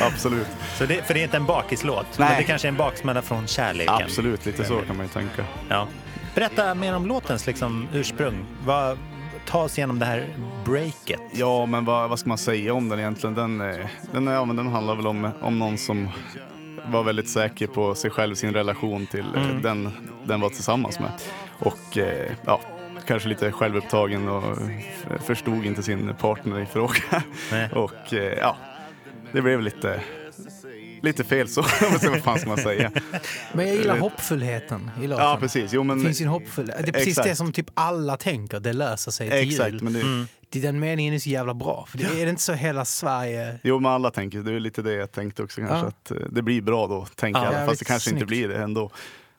Absolut. 0.00 0.46
Så 0.78 0.86
det, 0.86 1.02
för 1.06 1.14
det 1.14 1.20
är 1.20 1.24
inte 1.24 1.36
en 1.36 1.46
bakislåt, 1.46 2.06
men 2.18 2.28
Nej. 2.28 2.36
det 2.38 2.44
kanske 2.44 2.68
är 2.68 2.70
en 2.70 2.76
baksmälla 2.76 3.22
från 3.22 3.46
kärleken. 3.46 3.94
Absolut, 3.94 4.46
lite 4.46 4.64
så 4.64 4.80
kan 4.80 4.96
man 4.96 5.06
ju 5.06 5.12
tänka. 5.12 5.44
Ja. 5.68 5.86
Berätta 6.34 6.74
mer 6.74 6.96
om 6.96 7.06
låtens 7.06 7.46
liksom, 7.46 7.88
ursprung. 7.92 8.44
Vad, 8.64 8.98
ta 9.46 9.62
oss 9.62 9.78
igenom 9.78 9.98
det 9.98 10.06
här 10.06 10.26
breaket. 10.64 11.20
Ja, 11.32 11.66
men 11.66 11.84
vad, 11.84 12.08
vad 12.10 12.18
ska 12.18 12.28
man 12.28 12.38
säga 12.38 12.74
om 12.74 12.88
den 12.88 12.98
egentligen? 12.98 13.34
Den, 13.34 13.60
eh, 13.60 13.86
den, 14.12 14.28
är- 14.28 14.32
ja, 14.32 14.44
men 14.44 14.56
den 14.56 14.68
handlar 14.68 14.94
väl 14.94 15.06
om, 15.06 15.30
om 15.40 15.58
någon 15.58 15.78
som 15.78 16.08
var 16.92 17.02
väldigt 17.02 17.28
säker 17.28 17.66
på 17.66 17.94
sig 17.94 18.10
själv, 18.10 18.34
sin 18.34 18.52
relation 18.54 19.06
till 19.06 19.34
eh, 19.36 19.44
Mm. 19.50 19.62
den 19.62 19.90
den 20.24 20.40
var 20.40 20.48
tillsammans 20.50 21.00
med. 21.00 21.10
Och 21.58 21.98
eh, 21.98 22.32
ja, 22.46 22.60
kanske 23.06 23.28
lite 23.28 23.52
självupptagen 23.52 24.28
och 24.28 24.58
förstod 25.26 25.64
inte 25.64 25.82
sin 25.82 26.14
partner 26.14 26.60
i 26.60 26.66
fråga. 26.66 27.22
Nej. 27.52 27.70
Och 27.72 28.14
eh, 28.14 28.38
ja, 28.38 28.56
det 29.32 29.42
blev 29.42 29.62
lite, 29.62 30.00
lite 31.02 31.24
fel 31.24 31.48
så. 31.48 31.62
vad 32.10 32.22
fan 32.22 32.38
ska 32.38 32.48
man 32.48 32.58
säga? 32.58 32.90
Men 33.52 33.66
jag 33.68 33.76
gillar 33.76 33.98
hoppfullheten 33.98 34.90
i 35.02 35.06
låten. 35.06 35.24
Ja, 35.26 35.36
precis. 35.40 35.72
Jo, 35.72 35.82
men, 35.82 35.98
Det 35.98 36.04
finns 36.04 36.20
en 36.20 36.26
hoppfullhet. 36.28 36.76
Det 36.82 36.88
är 36.88 36.92
precis 36.92 37.08
Exakt. 37.08 37.28
det 37.28 37.36
som 37.36 37.52
typ 37.52 37.70
alla 37.74 38.16
tänker, 38.16 38.60
det 38.60 38.72
löser 38.72 39.10
sig 39.10 39.30
till 39.30 39.38
Exakt, 39.52 39.72
jul. 39.72 39.82
men 39.82 39.92
det, 39.92 40.00
Mm. 40.00 40.26
Det- 40.50 40.60
Den 40.60 40.80
meningen 40.80 41.14
är 41.14 41.18
så 41.18 41.28
jävla 41.28 41.54
bra. 41.54 41.86
För 41.88 41.98
det 41.98 42.04
är 42.04 42.24
det 42.24 42.30
inte 42.30 42.42
så 42.42 42.52
hela 42.52 42.84
Sverige... 42.84 43.58
Jo, 43.62 43.78
men 43.80 43.92
alla 43.92 44.10
tänker, 44.10 44.38
det 44.38 44.52
är 44.52 44.60
lite 44.60 44.82
det 44.82 44.92
jag 44.92 45.12
tänkte 45.12 45.42
också 45.42 45.60
kanske, 45.60 45.76
Ja. 45.76 45.86
att 45.86 46.10
eh, 46.10 46.16
det 46.30 46.42
blir 46.42 46.62
bra 46.62 46.86
då, 46.86 47.06
tänker 47.14 47.40
Ja, 47.40 47.52
jag. 47.52 47.66
Fast 47.66 47.78
det 47.78 47.84
kanske 47.84 48.10
inte 48.10 48.18
snyggt. 48.18 48.28
blir 48.28 48.48
det 48.48 48.56
ändå. 48.62 48.90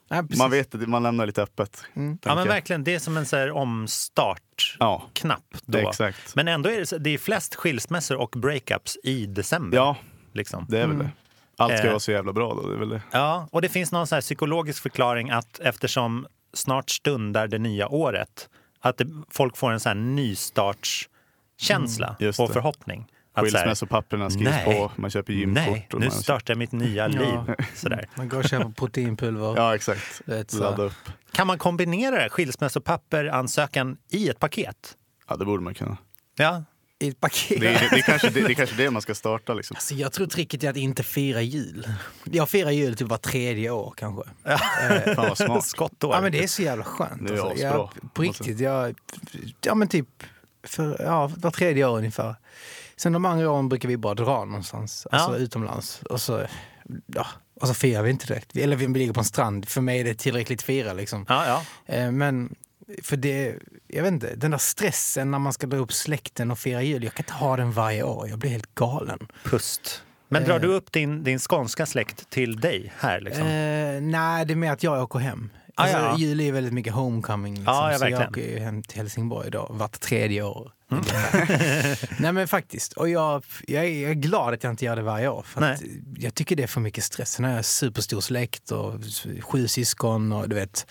Precis. 0.08 0.38
Man 0.38 0.50
vet 0.50 0.70
det, 0.72 0.86
man 0.86 1.02
lämnar 1.02 1.26
lite 1.26 1.42
öppet. 1.42 1.84
Mm. 1.94 2.18
Ja, 2.22 2.34
men 2.34 2.48
verkligen. 2.48 2.84
Det 2.84 2.94
är 2.94 2.98
som 2.98 3.16
en 3.16 3.26
så 3.26 3.36
här 3.36 3.50
omstart-knapp. 3.50 5.44
Ja. 5.66 6.12
Men 6.34 6.48
ändå 6.48 6.70
är 6.70 6.78
det, 6.78 6.86
så- 6.86 6.98
det 6.98 7.10
är 7.10 7.18
flest 7.18 7.54
skilsmässor 7.54 8.16
och 8.16 8.30
breakups 8.36 8.98
i 9.04 9.26
december. 9.26 9.76
Ja, 9.78 9.96
Liksom. 10.32 10.66
det 10.68 10.78
är 10.78 10.86
väl 10.86 10.98
det. 10.98 11.10
Allt 11.56 11.72
ska 11.78 11.86
Eh. 11.86 11.90
vara 11.90 12.00
så 12.00 12.12
jävla 12.12 12.32
bra 12.32 12.54
då, 12.54 12.68
det 12.68 12.74
är 12.74 12.78
väl 12.78 12.88
det. 12.88 13.02
Ja, 13.10 13.48
och 13.52 13.62
det 13.62 13.68
finns 13.68 13.92
någon 13.92 14.06
så 14.06 14.14
här 14.14 14.22
psykologisk 14.22 14.82
förklaring 14.82 15.30
att 15.30 15.60
eftersom 15.60 16.26
snart 16.52 16.90
stundar 16.90 17.46
det 17.48 17.58
nya 17.58 17.88
året, 17.88 18.48
att 18.80 18.98
det, 18.98 19.06
folk 19.30 19.56
får 19.56 19.70
en 19.70 19.80
så 19.80 19.88
här 19.88 19.96
nystartskänsla 19.96 22.16
Mm, 22.20 22.32
och 22.38 22.48
det. 22.48 22.52
förhoppning. 22.52 23.06
Att 23.32 23.50
så 23.50 23.56
här, 23.56 23.64
Skilsmässopapperna 23.64 24.30
skrivs 24.30 24.50
nej, 24.50 24.64
på, 24.64 24.92
man 24.96 25.10
köper 25.10 25.32
gymkort. 25.32 25.64
Nej, 25.66 25.88
och 25.92 26.00
nu 26.00 26.06
man... 26.06 26.14
startar 26.14 26.54
mitt 26.54 26.72
nya 26.72 27.08
liv. 27.08 27.38
Ja. 27.46 27.54
Sådär. 27.74 28.08
Man 28.14 28.28
går 28.28 28.38
och 28.38 28.44
köper 28.48 28.70
proteinpulver. 28.70 29.56
Ja, 29.56 29.74
exakt. 29.74 30.22
Vet, 30.26 30.50
så. 30.50 30.62
Ladda 30.62 30.82
upp. 30.82 30.92
Kan 31.32 31.46
man 31.46 31.58
kombinera 31.58 32.28
skilsmässopapper, 32.28 33.24
ansökan 33.24 33.96
i 34.10 34.28
ett 34.28 34.38
paket? 34.38 34.96
Ja, 35.28 35.36
det 35.36 35.44
borde 35.44 35.62
man 35.62 35.74
kunna. 35.74 35.96
Ja, 36.36 36.64
I 37.02 37.08
ett 37.08 37.20
paket. 37.20 37.60
Det 37.60 37.68
är, 37.68 37.90
det, 37.90 37.96
är 37.96 38.02
kanske, 38.02 38.30
det, 38.30 38.40
det 38.40 38.52
är 38.52 38.54
kanske 38.54 38.76
det 38.76 38.90
man 38.90 39.02
ska 39.02 39.14
starta 39.14 39.54
liksom. 39.54 39.76
Alltså, 39.76 39.94
jag 39.94 40.12
tror 40.12 40.26
tricket 40.26 40.64
är 40.64 40.70
att 40.70 40.76
inte 40.76 41.02
fira 41.02 41.42
jul. 41.42 41.88
Jag 42.24 42.48
firar 42.48 42.70
jul 42.70 42.96
typ 42.96 43.08
var 43.08 43.16
tredje 43.16 43.70
år 43.70 43.94
kanske. 43.96 44.22
Fan 45.14 45.28
vad 45.28 45.38
smart. 45.38 45.64
skottår. 45.66 46.14
Ja, 46.14 46.20
men 46.20 46.32
det 46.32 46.42
är 46.42 46.46
så 46.46 46.62
jävla 46.62 46.84
skönt. 46.84 47.28
Det 47.28 47.34
är 47.34 47.38
alltså. 47.48 47.64
jag, 47.64 47.90
på 48.14 48.22
riktigt, 48.22 48.60
jag, 48.60 48.94
ja 49.60 49.74
men 49.74 49.88
typ 49.88 50.08
för, 50.66 51.02
ja, 51.02 51.30
var 51.36 51.50
tredje 51.50 51.86
år 51.86 51.98
ungefär. 51.98 52.34
Sen 52.96 53.12
de 53.12 53.24
andra 53.24 53.50
åren 53.50 53.68
brukar 53.68 53.88
vi 53.88 53.96
bara 53.96 54.14
dra 54.14 54.44
någonstans, 54.44 55.06
alltså 55.10 55.30
Ja. 55.32 55.36
utomlands. 55.36 56.02
Och 56.10 56.20
så, 56.20 56.46
ja, 57.06 57.26
och 57.60 57.68
så 57.68 57.74
firar 57.74 58.02
vi 58.02 58.10
inte 58.10 58.26
direkt. 58.26 58.56
Eller 58.56 58.76
vi 58.76 58.86
ligger 58.86 59.12
på 59.12 59.20
en 59.20 59.24
strand. 59.24 59.68
För 59.68 59.80
mig 59.80 60.00
är 60.00 60.04
det 60.04 60.14
tillräckligt 60.14 60.62
fira 60.62 60.92
liksom. 60.92 61.26
Ja, 61.28 61.46
ja. 61.46 61.94
Eh, 61.94 62.10
Men 62.10 62.54
för 63.02 63.16
det, 63.16 63.56
jag 63.88 64.02
vet 64.02 64.12
inte, 64.12 64.34
den 64.36 64.50
där 64.50 64.58
stressen 64.58 65.30
när 65.30 65.38
man 65.38 65.52
ska 65.52 65.66
dra 65.66 65.76
upp 65.76 65.92
släkten 65.92 66.50
och 66.50 66.58
fira 66.58 66.82
jul. 66.82 67.04
Jag 67.04 67.14
kan 67.14 67.24
inte 67.24 67.32
ha 67.32 67.56
den 67.56 67.72
varje 67.72 68.02
år, 68.02 68.28
jag 68.28 68.38
blir 68.38 68.50
helt 68.50 68.74
galen. 68.74 69.28
Pust. 69.44 70.02
Men 70.28 70.44
drar 70.44 70.58
du 70.58 70.68
upp 70.68 70.92
din, 70.92 71.24
din 71.24 71.38
skånska 71.38 71.86
släkt 71.86 72.30
till 72.30 72.60
dig 72.60 72.92
här? 72.98 73.20
Liksom? 73.20 73.42
Eh, 73.42 74.00
nej, 74.00 74.46
det 74.46 74.52
är 74.52 74.56
mer 74.56 74.72
att 74.72 74.82
jag 74.82 75.02
åker 75.02 75.18
hem. 75.18 75.50
Ah, 75.74 75.82
Alltså, 75.82 75.98
ja. 75.98 76.18
Jul 76.18 76.40
är 76.40 76.52
väldigt 76.52 76.72
mycket 76.72 76.92
homecoming. 76.92 77.54
Liksom. 77.54 77.74
Ja, 77.74 77.92
ja, 77.92 77.98
så 77.98 78.08
jag 78.08 78.28
åker 78.28 78.40
ju 78.40 78.58
hem 78.58 78.82
till 78.82 78.96
Helsingborg 78.96 79.50
då, 79.50 79.66
vart 79.70 80.00
tredje 80.00 80.42
år. 80.42 80.72
Mm. 80.92 81.04
nej 82.18 82.32
men 82.32 82.48
faktiskt. 82.48 82.92
Och 82.92 83.08
jag, 83.08 83.44
jag, 83.66 83.86
är, 83.86 84.14
glad 84.14 84.54
att 84.54 84.64
jag 84.64 84.72
inte 84.72 84.84
gör 84.84 84.96
det 84.96 85.02
varje 85.02 85.28
år. 85.28 85.42
För 85.42 85.76
jag 86.16 86.34
tycker 86.34 86.56
det 86.56 86.62
är 86.62 86.66
för 86.66 86.80
mycket 86.80 87.04
stress. 87.04 87.30
Sen 87.30 87.44
har 87.44 87.52
jag 87.52 87.64
superstor 87.64 88.20
släkt 88.20 88.70
och 88.70 88.94
sju 89.40 89.68
syskon 89.68 90.32
och 90.32 90.48
du 90.48 90.56
vet. 90.56 90.86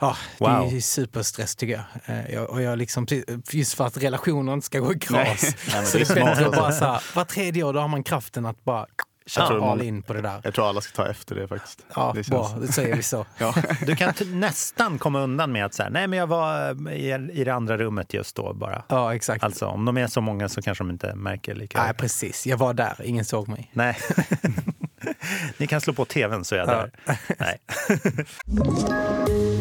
Ja, 0.00 0.16
Wow. 0.38 0.70
det 0.70 0.76
är 0.76 0.80
superstress 0.80 1.56
tycker 1.56 1.74
jag. 1.74 2.16
Eh, 2.16 2.34
jag. 2.34 2.50
Och 2.50 2.62
jag 2.62 2.78
liksom, 2.78 3.06
just 3.50 3.74
för 3.74 3.86
att 3.86 3.96
relationer 3.96 4.52
inte 4.52 4.66
ska 4.66 4.78
gå 4.80 4.92
i 4.92 4.98
kras. 4.98 5.42
Nej, 5.72 5.86
så 5.86 5.98
det 5.98 6.14
det 6.14 6.20
är 6.20 6.24
bättre 6.24 6.46
att 6.46 6.56
bara 6.56 6.72
så 6.72 6.84
här, 6.84 7.02
var 7.14 7.24
tredje 7.24 7.62
år 7.62 7.72
då 7.72 7.80
har 7.80 7.88
man 7.88 8.02
kraften 8.02 8.46
att 8.46 8.64
bara 8.64 8.86
köra 9.26 9.70
all 9.70 9.82
in 9.82 10.02
på 10.02 10.12
det 10.12 10.20
där. 10.20 10.40
Jag 10.44 10.54
tror 10.54 10.68
alla 10.68 10.80
ska 10.80 11.02
ta 11.02 11.10
efter 11.10 11.34
det 11.34 11.48
faktiskt. 11.48 11.86
Ja, 11.94 12.12
det 12.16 12.28
bra. 12.28 12.50
Då 12.60 12.66
säger 12.66 12.96
vi 12.96 13.02
så. 13.02 13.26
Ja. 13.38 13.54
Du 13.86 13.96
kan 13.96 14.12
nästan 14.26 14.98
komma 14.98 15.20
undan 15.20 15.52
med 15.52 15.64
att 15.64 15.74
säga, 15.74 15.88
nej 15.88 16.06
men 16.06 16.18
jag 16.18 16.26
var 16.26 16.70
eh, 16.88 16.94
i, 16.94 17.30
i 17.32 17.44
det 17.44 17.54
andra 17.54 17.78
rummet 17.78 18.14
just 18.14 18.36
då 18.36 18.52
bara. 18.54 18.82
Ja, 18.88 19.14
exakt. 19.14 19.44
Alltså 19.44 19.66
om 19.66 19.84
de 19.84 19.96
är 19.96 20.06
så 20.06 20.20
många 20.20 20.48
så 20.48 20.62
kanske 20.62 20.84
de 20.84 20.90
inte 20.90 21.14
märker 21.14 21.54
lika 21.54 21.82
Nej, 21.82 21.94
precis. 21.94 22.46
Jag 22.46 22.56
var 22.56 22.74
där. 22.74 23.00
Ingen 23.04 23.24
såg 23.24 23.48
mig. 23.48 23.70
Nej. 23.72 23.96
Ni 25.56 25.66
kan 25.66 25.80
slå 25.80 25.92
på 25.92 26.04
tvn 26.04 26.44
så 26.44 26.54
är 26.54 26.58
jag 26.58 26.68
där. 26.68 26.90
Nej. 27.38 27.58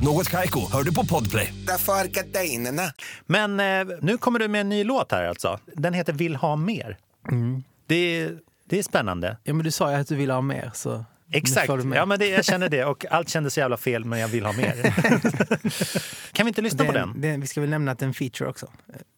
Något 0.00 0.28
Kaiko, 0.28 0.72
hör 0.72 0.82
du 0.82 0.94
på 0.94 1.06
Podplay. 1.06 1.54
Därför 1.66 1.92
är 1.92 2.04
gardinerna. 2.04 2.92
Men 3.26 3.60
eh, 3.60 3.96
nu 4.02 4.18
kommer 4.18 4.38
du 4.38 4.48
med 4.48 4.60
en 4.60 4.68
ny 4.68 4.84
låt 4.84 5.12
här 5.12 5.24
alltså. 5.24 5.58
Den 5.66 5.94
heter 5.94 6.12
Vill 6.12 6.36
ha 6.36 6.56
mer. 6.56 6.96
Det, 7.86 7.94
är, 7.94 8.38
det 8.64 8.78
är 8.78 8.82
spännande. 8.82 9.36
Ja, 9.44 9.54
men 9.54 9.64
du 9.64 9.70
sa 9.70 9.90
ju 9.92 9.96
att 9.96 10.08
du 10.08 10.16
ville 10.16 10.32
ha 10.32 10.40
mer. 10.40 10.70
Så 10.74 11.04
Exakt. 11.32 11.68
Ja, 11.94 12.06
men 12.06 12.18
det, 12.18 12.28
jag 12.28 12.44
känner 12.44 12.68
det. 12.68 12.84
Och 12.84 13.06
allt 13.10 13.28
kändes 13.28 13.54
så 13.54 13.60
jävla 13.60 13.76
fel, 13.76 14.04
men 14.04 14.18
jag 14.18 14.28
vill 14.28 14.44
ha 14.44 14.52
mer. 14.52 14.82
kan 16.32 16.46
vi 16.46 16.48
inte 16.48 16.62
lyssna 16.62 16.84
på 16.84 16.92
den? 16.92 17.20
den, 17.20 17.40
Vi 17.40 17.46
ska 17.46 17.60
väl 17.60 17.70
nämna 17.70 17.92
att 17.92 17.98
det 17.98 18.04
är 18.04 18.08
en 18.08 18.14
feature 18.14 18.50
också. 18.50 18.66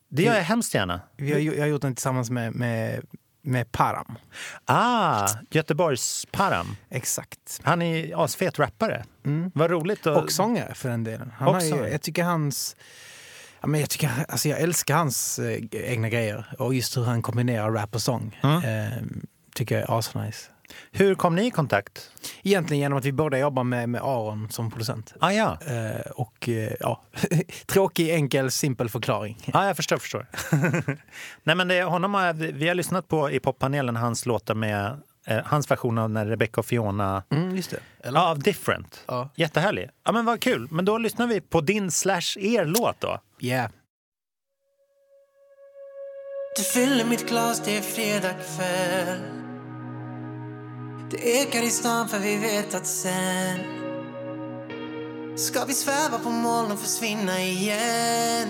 Det 0.09 0.23
gör 0.23 0.35
jag 0.35 0.43
hemskt 0.43 0.75
gärna. 0.75 1.01
Vi 1.17 1.33
har, 1.33 1.39
jag 1.39 1.63
har 1.63 1.67
gjort 1.67 1.83
den 1.83 1.95
tillsammans 1.95 2.31
med, 2.31 2.55
med, 2.55 3.01
med 3.43 3.73
Param. 3.73 4.19
Ah, 4.65 5.29
Göteborgs 5.51 6.27
Param. 6.31 6.77
Exakt. 6.91 7.61
Han 7.63 7.83
är 7.83 8.25
asfet 8.25 8.59
rappare. 8.59 9.05
Vad 9.55 9.71
roligt. 9.71 10.07
att- 10.07 10.23
Och 10.25 10.33
sångare 10.33 10.75
för 10.75 10.89
den 10.89 11.05
delen. 11.05 11.33
Han 11.37 11.49
Och 11.49 11.55
har 11.55 11.61
ju, 11.63 11.89
jag 11.89 12.03
tycker 12.03 12.25
hans... 12.25 12.77
Ja, 13.61 13.67
men 13.67 13.81
jag, 13.81 13.91
tycker, 13.91 14.11
alltså 14.29 14.49
jag 14.49 14.61
älskar 14.61 14.97
hans 14.97 15.39
eh, 15.39 15.59
egna 15.73 16.09
grejer 16.09 16.55
och 16.59 16.75
just 16.75 16.97
hur 16.97 17.05
han 17.05 17.23
kombinerar 17.23 17.71
rap 17.71 17.95
och 17.95 18.03
sång. 18.03 18.39
Eh, 18.43 19.03
tycker 19.55 19.75
jag 19.81 19.91
är 19.91 19.99
asnice. 19.99 20.51
Hur 20.93 21.15
kom 21.15 21.37
ni 21.37 21.47
i 21.47 21.51
kontakt? 21.51 22.11
Egentligen 22.43 22.81
genom 22.81 22.99
att 22.99 23.05
vi 23.05 23.13
båda 23.13 23.39
jobbar 23.39 23.65
med, 23.65 23.89
med 23.89 24.01
Aron 24.03 24.49
som 24.51 24.71
producent. 24.71 25.15
Ah, 25.21 25.31
ja. 25.33 25.59
Eh, 25.67 26.01
och 26.11 26.49
eh, 26.49 26.73
ja, 26.81 27.03
tråkig, 27.67 28.11
enkel, 28.11 28.51
simpel 28.51 28.89
förklaring. 28.89 29.39
Ja, 29.53 29.67
jag 29.67 29.77
förstår. 29.77 29.97
förstår. 29.97 30.27
Nej, 31.45 31.57
men 31.57 31.69
det, 31.69 31.83
honom 31.83 32.15
har, 32.15 32.33
vi 32.33 32.69
har 32.69 32.75
lyssnat 32.75 33.09
på 33.09 33.31
i 33.31 33.41
poppanelen 33.41 33.97
hans 33.97 34.27
låtar 34.27 34.55
med 34.55 35.01
eh, 35.31 35.45
hans 35.45 35.71
version 35.71 35.99
av 35.99 36.11
när 36.11 36.27
Rebecca 36.27 36.61
och 36.61 36.67
Fiona... 36.67 37.23
Mm, 37.31 37.57
just 37.57 37.71
det. 37.71 37.81
Eller? 38.03 38.21
Ja, 38.21 38.35
Different. 38.35 39.05
Ja. 39.07 39.31
Jättehärlig. 39.35 39.91
Ja, 40.05 40.13
men 40.13 40.25
vad 40.25 40.41
kul. 40.41 40.69
Men 40.71 40.85
då 40.85 40.99
lyssnar 40.99 41.27
vi 41.27 41.41
på 41.41 41.61
din 41.61 41.91
slash 41.91 42.37
er 42.39 42.65
låt 42.65 43.01
då. 43.01 43.21
Yeah. 43.41 43.71
Du 46.57 46.63
fyller 46.63 47.05
mitt 47.05 47.29
glas, 47.29 47.63
det 47.65 47.77
är 47.77 47.83
fredag 47.83 48.33
kväll 48.33 49.19
Det 51.11 51.41
ekar 51.41 51.63
i 51.63 51.71
stan 51.71 52.09
för 52.09 52.19
vi 52.19 52.37
vet 52.37 52.75
att 52.75 52.87
sen 52.87 53.59
Ska 55.37 55.65
vi 55.65 55.73
sväva 55.73 56.19
på 56.19 56.31
moln 56.31 56.73
och 56.73 56.79
försvinna 56.79 57.41
igen 57.41 58.49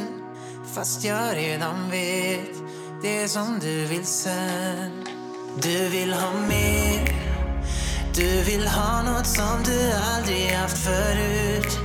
Fast 0.75 1.05
jag 1.05 1.37
redan 1.37 1.90
vet 1.90 2.55
det 3.03 3.29
som 3.29 3.59
du 3.59 3.87
vill 3.87 4.07
sen 4.07 5.20
du 5.59 5.89
vill 5.89 6.13
ha 6.13 6.33
mer. 6.49 7.15
Du 8.15 8.43
vill 8.43 8.67
ha 8.67 9.03
något 9.03 9.27
som 9.27 9.63
du 9.65 9.93
aldrig 9.93 10.51
haft 10.51 10.79
förut. 10.79 11.79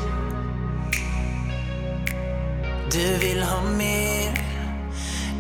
Du 2.91 3.17
vill 3.17 3.43
ha 3.43 3.62
mer. 3.62 4.45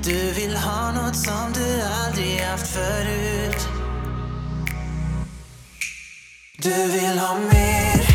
Du 0.03 0.31
vill 0.31 0.55
ha 0.55 0.91
något 0.91 1.15
som 1.15 1.53
du 1.53 1.81
aldrig 1.81 2.39
haft 2.39 2.67
förut. 2.67 3.67
Du 6.57 6.87
vill 6.91 7.19
ha 7.19 7.35
mer. 7.35 8.14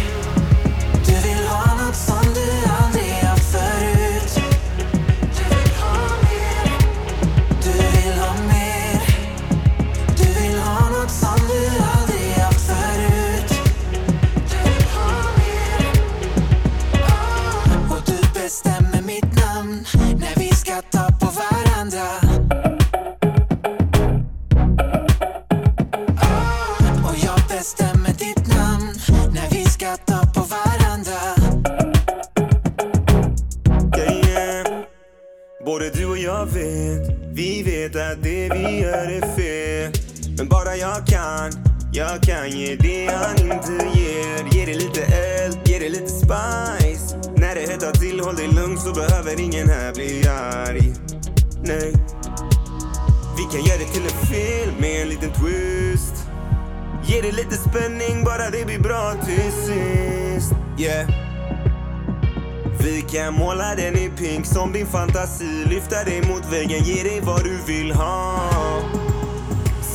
Din 64.81 64.87
fantasi. 64.87 65.65
Lyfta 65.69 66.05
dig 66.05 66.23
mot 66.29 66.53
väggen, 66.53 66.85
ge 66.85 67.03
dig 67.03 67.21
vad 67.21 67.45
du 67.45 67.59
vill 67.67 67.93
ha. 67.93 68.51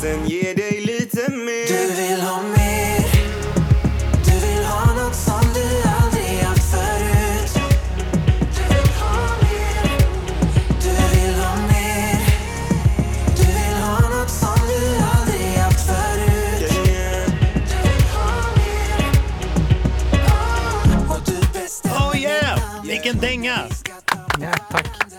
Sen 0.02 0.28
ge 0.28 0.54
dig 0.54 0.85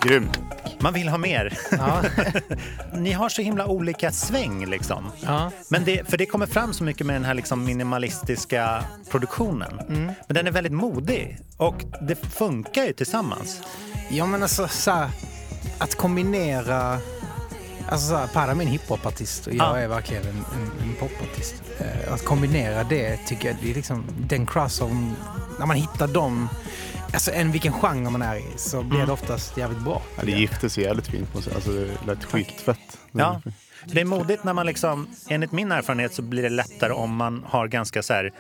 Grym. 0.07 0.29
Man 0.81 0.93
vill 0.95 1.09
ha 1.09 1.19
mer. 1.19 1.59
Ja. 1.71 2.03
Ni 2.95 3.13
har 3.13 3.29
så 3.29 3.43
himla 3.43 3.67
olika 3.67 4.13
sväng 4.13 4.67
liksom. 4.67 5.05
Ja. 5.21 5.51
Men 5.69 5.85
det, 5.85 6.09
för 6.11 6.17
det 6.17 6.27
kommer 6.27 6.47
fram 6.47 6.73
så 6.73 6.85
mycket 6.85 7.07
med 7.07 7.17
den 7.17 7.25
här 7.25 7.35
liksom 7.35 7.65
minimalistiska 7.65 8.85
produktionen. 9.11 9.81
Men 10.27 10.35
den 10.35 10.47
är 10.47 10.51
väldigt 10.51 10.73
modig 10.73 11.39
och 11.57 11.85
det 12.03 12.15
funkar 12.15 12.85
ju 12.85 12.93
tillsammans. 12.93 13.61
Ja 14.11 14.27
men 14.27 14.43
alltså 14.43 14.69
så 14.69 14.91
här, 14.91 15.09
att 15.79 15.95
kombinera 15.95 16.99
Alltså 17.89 18.09
så 18.09 18.17
här, 18.17 18.27
Padam 18.27 18.61
är 18.61 18.65
en 18.65 18.71
hiphopartist 18.71 19.47
och 19.47 19.55
jag 19.55 19.67
Ja. 19.67 19.79
är 19.79 19.89
verkligen 19.89 20.23
en, 20.23 20.29
en, 20.37 20.89
en 20.89 20.95
popartist. 20.95 21.63
Eh, 21.81 22.13
att 22.13 22.25
kombinera 22.25 22.85
det 22.85 23.17
tycker 23.27 23.49
jag, 23.49 23.57
det 23.63 23.71
är 23.71 23.75
liksom 23.75 24.05
den 24.19 24.47
crossover, 24.47 25.11
när 25.59 25.67
man 25.67 25.77
hittar 25.77 26.07
dem, 26.09 26.49
alltså 27.13 27.33
en 27.33 27.53
vilken 27.53 27.73
genre 27.73 28.11
man 28.11 28.23
är 28.23 28.37
i 28.37 28.45
så 28.57 28.83
blir 28.83 29.07
det 29.07 29.13
oftast 29.13 29.57
jävligt 29.57 29.81
bra. 29.81 30.03
Ja, 30.17 30.23
det 30.25 30.33
gifte 30.33 30.71
sig 30.71 30.85
jävligt 30.85 31.07
fint. 31.07 31.29
Alltså, 31.35 31.71
det 31.71 32.07
lät 32.07 32.25
skitfett. 32.25 32.99
Ja. 33.13 33.43
Det 33.85 34.01
är 34.01 34.05
modigt 34.05 34.45
när 34.45 34.53
man 34.53 34.67
liksom, 34.67 35.09
enligt 35.29 35.53
min 35.53 35.73
erfarenhet 35.73 36.15
så 36.15 36.23
blir 36.23 36.43
det 36.43 36.49
lättare 36.49 36.93
om 36.93 37.17
man 37.17 37.45
har 37.49 37.69
ganska 37.69 38.03
så 38.03 38.13
här 38.13 38.33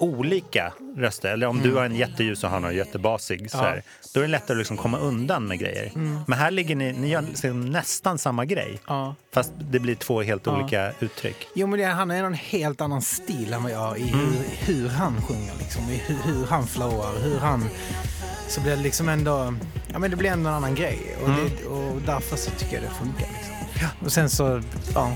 olika 0.00 0.72
röster. 0.96 1.32
Eller 1.32 1.46
om 1.46 1.62
du 1.62 1.74
har 1.74 1.84
en 1.84 1.94
jätteljus 1.94 2.44
och 2.44 2.50
han 2.50 2.62
har 2.62 2.70
en 2.70 2.76
jättebasig. 2.76 3.50
Så 3.50 3.58
här, 3.58 3.82
Då 4.14 4.20
är 4.20 4.24
det 4.24 4.30
lättare 4.30 4.54
att 4.54 4.58
liksom 4.58 4.76
komma 4.76 4.98
undan 4.98 5.46
med 5.46 5.58
grejer. 5.58 5.92
Men 6.26 6.38
här 6.38 6.50
ligger 6.50 6.76
ni, 6.76 6.92
ni 6.92 7.08
gör 7.08 7.22
liksom 7.22 7.70
nästan 7.70 8.18
samma 8.18 8.44
grej. 8.44 8.80
Ja. 8.86 9.14
Fast 9.34 9.52
det 9.58 9.78
blir 9.78 9.94
två 9.94 10.22
helt 10.22 10.48
olika 10.48 10.92
uttryck. 11.00 11.48
Jo 11.54 11.66
men 11.66 11.78
det, 11.78 11.84
han 11.84 12.10
har 12.10 12.16
en 12.16 12.34
helt 12.34 12.80
annan 12.80 13.02
stil 13.02 13.52
än 13.52 13.62
vad 13.62 13.72
jag 13.72 13.78
har 13.78 13.96
i 13.96 14.02
hur, 14.02 14.72
hur 14.74 14.88
han 14.88 15.22
sjunger 15.22 15.52
liksom, 15.58 15.82
i 15.90 16.02
hur, 16.06 16.16
hur 16.32 16.46
han 16.46 16.66
flowar, 16.66 17.12
hur 17.22 17.38
han... 17.38 17.64
Så 18.48 18.60
blir 18.60 18.76
det 18.76 18.82
liksom 18.82 19.08
ändå, 19.08 19.54
ja 19.92 19.98
men 19.98 20.10
det 20.10 20.16
blir 20.16 20.30
ändå 20.30 20.48
en 20.48 20.54
annan 20.54 20.74
grej 20.74 20.98
och, 21.22 21.28
det, 21.28 21.66
och 21.66 22.02
därför 22.06 22.36
så 22.36 22.50
tycker 22.50 22.74
jag 22.74 22.82
det 22.82 22.90
funkar 22.90 23.26
liksom. 23.32 23.54
Och 24.04 24.12
sen 24.12 24.30
så, 24.30 24.62
ja, 24.94 25.12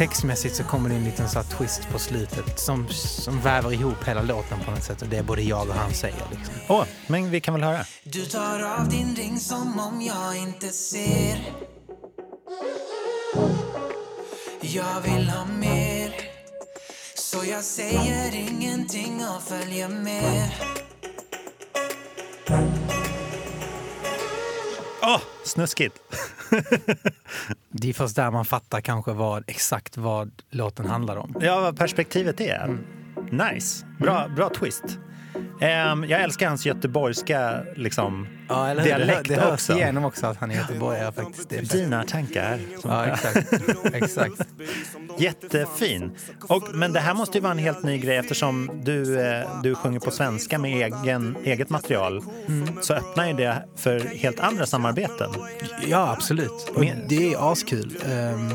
textmässigt 0.00 0.56
så 0.56 0.64
kommer 0.64 0.88
det 0.88 0.94
en 0.94 1.04
liten 1.04 1.28
så 1.28 1.38
här 1.38 1.46
twist 1.58 1.88
på 1.92 1.98
slutet 1.98 2.58
som, 2.58 2.88
som 2.88 3.40
väver 3.40 3.72
ihop 3.72 4.04
hela 4.04 4.22
låten 4.22 4.58
på 4.64 4.70
något 4.70 4.82
sätt 4.82 5.02
och 5.02 5.08
det 5.08 5.16
är 5.16 5.22
både 5.22 5.42
jag 5.42 5.68
och 5.68 5.74
han 5.74 5.94
säger 5.94 6.26
liksom. 6.30 6.54
Åh, 6.68 6.84
men 7.06 7.30
vi 7.30 7.40
kan 7.40 7.54
väl 7.54 7.62
höra. 7.62 7.84
Du 8.04 8.26
tar 8.26 8.62
av 8.62 8.88
din 8.88 9.16
ring 9.16 9.38
som 9.38 9.78
om 9.78 10.02
jag 10.02 10.36
inte 10.36 10.68
ser 10.68 11.52
Jag 14.60 15.00
vill 15.00 15.28
ha 15.28 15.44
mer 15.44 16.14
Så 17.14 17.44
jag 17.50 17.64
säger 17.64 18.34
ingenting 18.34 19.24
och 19.36 19.42
följer 19.42 19.88
med 19.88 20.50
Åh, 25.14 25.20
snuskigt! 25.44 25.98
Det 27.68 27.88
är 27.88 27.92
först 27.92 28.16
där 28.16 28.30
man 28.30 28.44
fattar 28.44 28.80
kanske 28.80 29.12
vad, 29.12 29.44
exakt 29.46 29.96
vad 29.96 30.30
låten 30.50 30.86
handlar 30.86 31.16
om. 31.16 31.34
Ja, 31.40 31.60
vad 31.60 31.78
perspektivet 31.78 32.40
är. 32.40 32.78
Nice. 33.30 33.86
Bra, 33.98 34.28
bra 34.36 34.48
twist. 34.48 34.84
Ehm, 35.60 36.04
jag 36.04 36.20
älskar 36.22 36.48
hans 36.48 36.66
göteborgska 36.66 37.60
liksom, 37.76 38.26
Ja, 38.48 38.74
dialekt 38.74 39.06
det, 39.08 39.14
hör- 39.14 39.22
det 39.22 39.34
hörs 39.34 39.52
också. 39.52 39.72
igenom 39.72 40.04
också 40.04 40.26
att 40.26 40.36
han 40.36 40.50
är 40.50 40.54
göteborgare 40.54 41.12
faktiskt. 41.12 41.48
Det 41.48 41.72
Dina 41.72 42.04
tankar. 42.04 42.58
Ja, 42.84 43.06
exakt. 43.06 43.52
exakt. 43.94 44.48
Jättefin. 45.18 46.10
Och, 46.48 46.68
men 46.74 46.92
det 46.92 47.00
här 47.00 47.14
måste 47.14 47.38
ju 47.38 47.42
vara 47.42 47.52
en 47.52 47.58
helt 47.58 47.82
ny 47.82 47.98
grej 47.98 48.16
eftersom 48.16 48.70
du, 48.84 49.20
eh, 49.20 49.62
du 49.62 49.74
sjunger 49.74 50.00
på 50.00 50.10
svenska 50.10 50.58
med 50.58 50.70
egen, 51.02 51.36
eget 51.44 51.70
material. 51.70 52.22
Så 52.80 52.94
öppnar 52.94 53.26
ju 53.26 53.32
det 53.32 53.64
för 53.76 54.00
helt 54.00 54.40
andra 54.40 54.66
samarbeten. 54.66 55.30
Ja, 55.86 56.12
absolut. 56.12 56.70
Och 56.74 56.84
det 57.08 57.32
är 57.32 57.52
askul. 57.52 57.96
Um, 58.06 58.50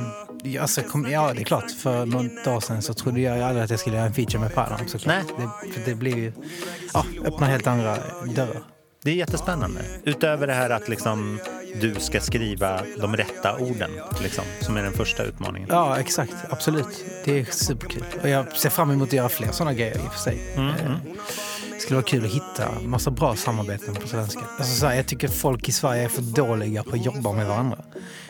alltså, 0.61 0.81
kom, 0.81 1.11
ja, 1.11 1.33
det 1.33 1.41
är 1.41 1.45
klart. 1.45 1.71
För 1.71 2.05
något 2.05 2.47
år 2.47 2.59
sedan 2.59 2.81
så 2.81 2.93
trodde 2.93 3.21
jag 3.21 3.41
aldrig 3.41 3.63
att 3.63 3.69
jag 3.69 3.79
skulle 3.79 3.95
göra 3.95 4.07
en 4.07 4.13
feature 4.13 4.39
med 4.39 4.51
såklart. 4.87 5.05
Nej. 5.05 5.23
Det, 5.37 5.73
för 5.73 5.81
det 5.85 5.95
blir 5.95 6.17
ju, 6.17 6.31
ja, 6.93 7.05
öppnar 7.25 7.47
helt 7.47 7.67
andra 7.67 7.97
dörrar. 8.35 8.63
Det 9.03 9.11
är 9.11 9.15
jättespännande. 9.15 9.81
Utöver 10.03 10.47
det 10.47 10.53
här 10.53 10.69
att 10.69 10.89
liksom, 10.89 11.39
du 11.81 11.95
ska 11.95 12.19
skriva 12.19 12.81
de 12.99 13.17
rätta 13.17 13.57
orden, 13.57 13.91
liksom, 14.21 14.43
som 14.61 14.77
är 14.77 14.83
den 14.83 14.93
första 14.93 15.23
utmaningen. 15.23 15.69
Ja, 15.71 15.99
exakt. 15.99 16.33
Absolut. 16.49 17.05
Det 17.25 17.39
är 17.39 17.45
superkul. 17.45 18.03
Och 18.21 18.29
jag 18.29 18.57
ser 18.57 18.69
fram 18.69 18.91
emot 18.91 19.07
att 19.07 19.13
göra 19.13 19.29
fler 19.29 19.51
sådana 19.51 19.73
grejer 19.73 19.95
i 19.95 20.07
och 20.07 20.13
för 20.13 20.19
sig. 20.19 20.53
Mm, 20.55 20.69
Eh, 20.69 20.91
skulle 21.85 21.95
vara 21.95 22.05
kul 22.05 22.25
att 22.25 22.31
hitta 22.31 22.69
massa 22.85 23.11
bra 23.11 23.35
samarbeten 23.35 23.95
på 23.95 24.07
svenska. 24.07 24.39
Alltså 24.57 24.75
så 24.79 24.85
här, 24.85 24.95
jag 24.95 25.05
tycker 25.07 25.27
folk 25.27 25.69
i 25.69 25.71
Sverige 25.71 26.03
är 26.03 26.09
för 26.09 26.21
dåliga 26.21 26.83
på 26.83 26.89
att 26.95 27.05
jobba 27.05 27.31
med 27.31 27.47
varandra. 27.47 27.77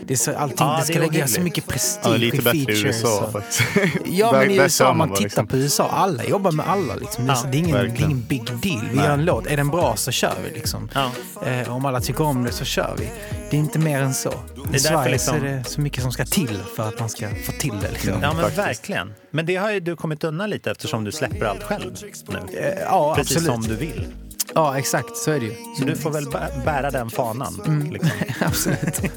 Det, 0.07 0.13
är 0.13 0.17
så, 0.17 0.35
allting, 0.35 0.57
Ja, 0.59 0.77
det 0.79 0.85
ska 0.93 0.99
läggas 0.99 1.33
så 1.33 1.41
mycket 1.41 1.67
prestige 1.67 2.11
Ja, 2.11 2.17
lite 2.17 2.37
i 2.37 2.41
bättre 2.41 2.57
i 2.57 2.65
features. 2.65 2.85
USA 2.85 3.25
och- 3.25 3.31
faktiskt. 3.31 3.61
Ja, 4.05 4.31
men 4.31 4.51
i 4.51 4.55
USA, 4.59 4.89
om 4.91 4.97
man 4.97 5.09
tittar 5.09 5.21
liksom. 5.23 5.47
på 5.47 5.57
USA, 5.57 5.87
alla 5.89 6.23
jobbar 6.23 6.51
med 6.51 6.67
alla. 6.69 6.95
Liksom. 6.95 7.25
Det, 7.25 7.31
är, 7.31 7.35
Ja, 7.35 7.43
det 7.51 7.57
är 7.57 7.59
ingen, 7.59 7.71
det 7.77 8.01
är 8.01 8.05
ingen 8.05 8.21
big 8.21 8.45
deal. 8.45 8.59
Vi 8.61 8.95
Nej. 8.95 9.05
gör 9.05 9.13
en 9.13 9.25
låt, 9.25 9.47
är 9.47 9.57
den 9.57 9.67
bra 9.69 9.95
så 9.95 10.11
kör 10.11 10.33
vi. 10.47 10.53
Liksom. 10.59 10.89
Ja. 10.93 11.11
Eh, 11.45 11.75
om 11.75 11.85
alla 11.85 12.01
tycker 12.01 12.23
om 12.23 12.43
det 12.43 12.51
så 12.51 12.65
kör 12.65 12.95
vi. 12.99 13.09
Det 13.49 13.57
är 13.57 13.59
inte 13.59 13.79
mer 13.79 14.01
än 14.01 14.13
så. 14.13 14.33
I 14.73 14.79
Sverige 14.79 15.11
liksom- 15.11 15.39
så 15.39 15.45
är 15.45 15.49
det 15.49 15.63
så 15.63 15.81
mycket 15.81 16.03
som 16.03 16.11
ska 16.11 16.25
till 16.25 16.59
för 16.75 16.87
att 16.87 16.99
man 16.99 17.09
ska 17.09 17.29
få 17.45 17.51
till 17.51 17.79
det. 17.81 17.91
Liksom. 17.91 18.11
Ja, 18.11 18.19
men 18.19 18.35
Faktiskt. 18.35 18.57
verkligen. 18.59 19.13
Men 19.35 19.45
det 19.45 19.55
har 19.55 19.71
ju 19.71 19.79
du 19.79 19.95
kommit 19.95 20.23
undan 20.23 20.49
lite 20.49 20.71
eftersom 20.71 21.03
du 21.03 21.11
släpper 21.11 21.45
allt 21.45 21.63
själv 21.63 21.95
nu. 22.27 22.59
Eh, 22.59 22.79
ja, 22.81 23.15
Precis 23.15 23.37
absolut. 23.37 23.53
som 23.53 23.63
du 23.71 23.75
vill. 23.75 24.07
Ja, 24.53 24.77
exakt. 24.77 25.17
Så 25.17 25.31
är 25.31 25.39
det 25.39 25.45
ju. 25.45 25.55
Så 25.79 25.85
du 25.85 25.95
får 25.95 26.11
väl 26.11 26.25
bä- 26.25 26.65
bära 26.65 26.91
den 26.91 27.09
fanan. 27.09 27.61
Mm. 27.65 27.91
Liksom. 27.91 28.11
absolut. 28.39 29.01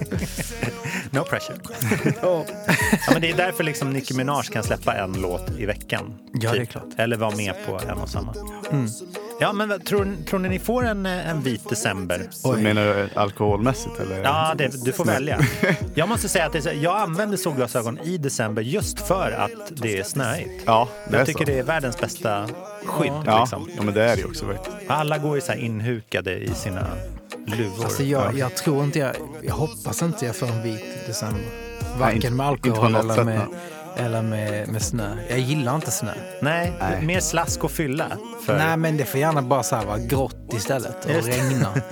No 1.11 1.25
pressure. 1.25 1.57
Ja. 2.23 2.45
Ja, 3.07 3.13
men 3.13 3.21
det 3.23 3.31
är 3.31 3.37
därför 3.37 3.65
liksom 3.65 3.91
Nicki 3.93 4.15
Minaj 4.15 4.43
kan 4.53 4.63
släppa 4.63 4.95
en 4.95 5.13
låt 5.13 5.51
i 5.59 5.67
veckan. 5.67 6.05
typ. 6.33 6.43
Ja, 6.43 6.53
det 6.53 6.59
är 6.61 6.65
klart. 6.65 6.85
Eller 6.97 7.17
vara 7.17 7.37
med 7.37 7.55
på 7.67 7.81
en 7.89 7.99
och 7.99 8.09
samma. 8.09 8.35
Mm. 8.71 8.89
Ja, 9.41 9.53
men 9.53 9.81
tror, 9.81 10.17
tror 10.29 10.39
ni 10.39 10.49
ni 10.49 10.59
får 10.59 10.85
en, 10.87 11.07
eh, 11.07 11.31
en 11.31 11.41
vit 11.43 11.69
december? 11.69 12.27
Så 12.31 12.53
menar 12.53 12.83
du 12.85 13.09
alkoholmässigt 13.15 14.01
eller? 14.01 14.23
Ja, 14.23 14.55
det, 14.59 14.85
du 14.85 14.93
får 14.93 15.05
välja. 15.05 15.41
Jag 15.95 16.09
måste 16.09 16.29
säga 16.29 16.47
att 16.47 16.53
det, 16.53 16.67
är 16.67 16.73
jag 16.73 16.97
använder 16.97 17.37
solglasögon 17.37 17.99
i 17.99 18.19
december 18.19 18.63
just 18.63 19.01
för 19.01 19.33
att 19.33 19.51
det 19.83 19.99
är 19.99 20.03
snöigt. 20.05 20.63
Ja, 20.67 20.89
det 21.09 21.15
är 21.15 21.19
Jag 21.19 21.27
tycker 21.27 21.45
så. 21.45 21.51
det 21.53 21.59
är 21.59 21.63
världens 21.63 22.01
bästa 22.01 22.49
skydd. 22.85 23.13
Ja, 23.27 23.41
Liksom. 23.41 23.71
ja, 23.77 23.83
men 23.83 23.95
det 23.95 24.03
är 24.05 24.17
det 24.17 24.23
ju 24.23 24.29
också 24.29 24.47
faktiskt. 24.47 24.77
Alla 24.89 25.19
går 25.19 25.35
ju 25.35 25.41
så 25.41 25.53
här 25.53 25.59
inhukade 25.59 26.35
i 26.39 26.55
sina 26.55 26.87
luvor. 27.47 27.85
Alltså 27.85 28.03
jag, 28.03 28.39
jag 28.39 28.57
tror 28.57 28.85
inte 28.85 28.99
jag, 28.99 29.13
jag 29.43 29.55
hoppas 29.55 30.03
inte 30.03 30.27
jag 30.27 30.37
får 30.37 30.47
en 30.47 30.63
vit 30.63 30.85
december. 31.07 31.43
Varken 31.99 32.17
inte- 32.17 32.31
med 32.31 32.51
inte 32.53 32.69
på 32.71 32.75
alkohol 32.75 32.93
något 32.93 33.03
eller, 33.05 33.15
sätt, 33.15 33.25
med, 33.27 33.37
nej. 33.39 33.59
Eller 33.99 34.23
med, 34.23 34.69
med 34.69 34.83
snö. 34.83 35.17
Jag 35.29 35.39
gillar 35.39 35.75
inte 35.75 35.91
snö. 35.91 36.13
Nej, 36.43 36.73
Nej. 36.81 37.03
mer 37.03 37.21
slask 37.21 37.65
och 37.65 37.71
fylla. 37.71 38.07
För... 38.47 38.57
Nej 38.59 38.77
men 38.77 38.97
det 38.97 39.05
får 39.05 39.21
gärna 39.21 39.43
bara 39.43 39.63
så 39.63 39.77
här 39.77 39.85
vara 39.87 39.99
grått 39.99 40.37
istället 40.53 41.05
och 41.05 41.11
Just 41.11 41.29
regna. 41.29 41.75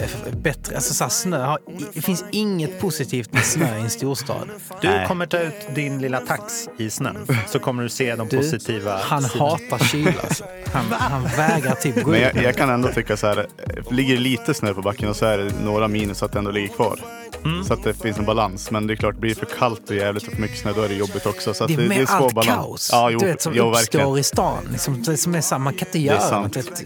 Eh, 0.00 0.34
Bättre, 0.36 0.74
alltså 0.76 0.94
så 0.94 1.04
här, 1.04 1.08
snö 1.08 1.42
har, 1.44 1.58
det 1.94 2.02
finns 2.02 2.24
inget 2.30 2.80
positivt 2.80 3.32
med 3.32 3.44
snö 3.44 3.78
i 3.78 3.80
en 3.80 3.90
storstad. 3.90 4.48
Du 4.80 4.88
Nej. 4.88 5.06
kommer 5.06 5.26
ta 5.26 5.38
ut 5.38 5.54
din 5.74 5.98
lilla 6.02 6.20
tax 6.20 6.68
i 6.78 6.90
snön 6.90 7.26
så 7.48 7.58
kommer 7.58 7.82
du 7.82 7.88
se 7.88 8.14
de 8.16 8.28
Du, 8.28 8.36
positiva 8.36 8.96
han 9.02 9.22
sidorna. 9.22 9.50
hatar 9.50 9.78
kyla 9.78 10.12
alltså. 10.22 10.44
Han, 10.72 10.84
han 10.98 11.22
vägrar 11.36 11.74
typ 11.74 12.02
gå 12.02 12.10
Men 12.10 12.20
ut. 12.20 12.34
jag, 12.34 12.44
jag 12.44 12.56
kan 12.56 12.70
ändå 12.70 12.88
tycka 12.88 13.16
så 13.16 13.26
här, 13.26 13.38
eh, 13.38 13.92
ligger 13.92 14.14
det 14.14 14.20
lite 14.20 14.54
snö 14.54 14.74
på 14.74 14.82
backen 14.82 15.08
och 15.08 15.16
så 15.16 15.26
är 15.26 15.38
det 15.38 15.50
några 15.64 15.88
minus 15.88 16.22
att 16.22 16.32
det 16.32 16.38
ändå 16.38 16.50
ligger 16.50 16.68
kvar. 16.68 16.98
Mm. 17.44 17.64
Så 17.64 17.74
att 17.74 17.84
det 17.84 17.94
finns 17.94 18.18
en 18.18 18.24
balans. 18.24 18.70
Men 18.70 18.86
det 18.86 18.94
är 18.94 18.96
klart, 18.96 19.16
blir 19.16 19.30
det 19.30 19.36
för 19.40 19.46
kallt 19.58 19.90
och 19.90 19.96
jävligt 19.96 20.26
och 20.26 20.32
för 20.32 20.40
mycket 20.40 20.58
snö 20.58 20.72
då 20.76 20.82
är 20.82 20.88
det 20.88 20.94
jobbigt 20.94 21.26
också. 21.26 21.54
Så 21.54 21.66
Det 21.66 21.72
är 21.72 21.76
det, 21.76 21.88
det 21.88 21.94
är 21.94 22.06
svår 22.06 22.16
allt 22.16 22.34
balans. 22.34 22.56
kaos 22.64 22.88
Ja, 22.92 23.10
jo, 23.10 23.18
du 23.18 23.26
vet, 23.26 23.42
som 23.42 23.52
jo, 23.56 23.70
uppstår 23.70 23.98
verkligen. 23.98 24.18
i 24.18 24.22
stan. 24.22 24.58
Liksom, 24.72 25.02
det 25.02 25.16
som 25.16 25.34
är 25.34 25.40
så 25.40 25.54
här, 25.54 25.60
man 25.60 25.72
kan 25.74 25.88
inte 25.88 25.98
är 25.98 26.00
göra 26.00 26.40
något. 26.40 26.56
Vet, 26.56 26.82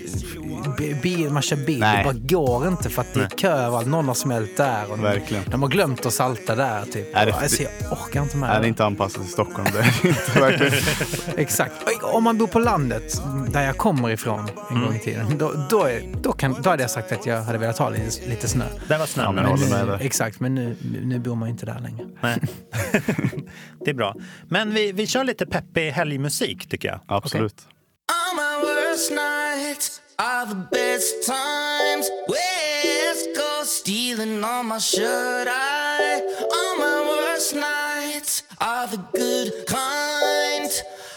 bi- 0.78 0.94
bil, 1.02 1.30
man 1.30 1.42
kör 1.42 1.56
bil, 1.56 1.78
Nej. 1.80 1.98
det 1.98 2.04
bara 2.04 2.20
går 2.42 2.68
inte 2.68 2.90
för 2.90 3.02
att 3.02 3.14
det 3.14 3.20
är 3.20 3.28
kö 3.28 3.50
överallt. 3.52 3.86
Någon 3.86 4.06
har 4.08 4.14
smält 4.14 4.56
där 4.56 4.92
och 4.92 5.04
Verkligen. 5.04 5.44
de 5.50 5.62
har 5.62 5.68
glömt 5.68 6.06
att 6.06 6.12
salta 6.12 6.54
där. 6.54 6.82
Typ. 6.92 7.16
Är 7.16 7.26
det- 7.26 7.32
alltså, 7.34 7.62
jag 7.62 7.92
orkar 7.92 8.22
inte 8.22 8.36
med 8.36 8.48
Nej, 8.48 8.54
det 8.54 8.58
är 8.58 8.62
det. 8.62 8.68
inte 8.68 8.84
anpassat 8.84 9.22
till 9.22 9.32
Stockholm. 9.32 9.68
Det 9.72 9.78
är 9.78 9.94
det 10.02 10.08
inte 10.08 10.20
verkligen. 10.40 10.72
Exakt. 11.36 11.72
Om 12.02 12.24
man 12.24 12.38
bor 12.38 12.46
på 12.46 12.58
landet, 12.58 13.22
där 13.48 13.66
jag 13.66 13.76
kommer 13.76 14.10
ifrån 14.10 14.48
en 14.70 14.80
gång 14.80 14.94
i 14.94 14.98
tiden, 14.98 15.38
då, 15.38 15.52
då, 15.70 15.84
är, 15.84 16.02
då, 16.22 16.32
kan, 16.32 16.56
då 16.62 16.70
hade 16.70 16.82
jag 16.82 16.90
sagt 16.90 17.12
att 17.12 17.26
jag 17.26 17.42
hade 17.42 17.58
velat 17.58 17.78
ha 17.78 17.88
lite, 17.90 18.26
lite 18.28 18.48
snö. 18.48 18.64
Där 18.88 18.98
var 18.98 19.06
snön. 19.06 19.24
Ja, 19.36 19.56
men 19.70 20.00
exakt, 20.00 20.40
men 20.44 20.54
nu, 20.54 20.76
nu 21.04 21.18
bor 21.18 21.34
man 21.34 21.48
ju 21.48 21.52
inte 21.52 21.66
där 21.66 21.80
längre. 21.80 22.08
Nej. 22.22 22.40
det 23.84 23.90
är 23.90 23.94
bra. 23.94 24.14
Men 24.48 24.74
vi, 24.74 24.92
vi 24.92 25.06
kör 25.06 25.24
lite 25.24 25.46
peppig 25.46 25.90
helgmusik 25.90 26.68
tycker 26.68 26.88
jag. 26.88 27.00
Absolut. 27.06 27.66
All 28.12 28.36
my 28.36 28.66
worst 28.66 29.10
nights 29.10 30.00
are 30.16 30.46
the 30.46 30.60
best 30.70 31.26
times. 31.26 32.10
West 32.28 33.26
Coast 33.38 33.70
stealing 33.80 34.44
on 34.44 34.66
my 34.66 34.78
shirt. 34.78 35.48
I 35.48 36.20
all 36.56 36.74
my 36.86 36.98
worst 37.10 37.54
nights 37.54 38.42
are 38.58 38.86
the 38.86 39.00
good 39.20 39.48
kind. 39.66 40.70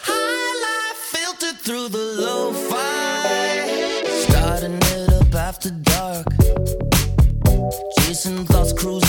High 0.10 0.54
life 0.68 1.00
filtered 1.16 1.58
through 1.66 1.90
the 1.90 2.06
low 2.26 2.54
fi. 2.70 3.68
Starting 4.28 4.78
it 4.78 5.10
up 5.22 5.36
after 5.36 5.72
dark. 5.72 6.28
Chasing 8.00 8.46
thoughts 8.46 8.74
cruising 8.74 9.07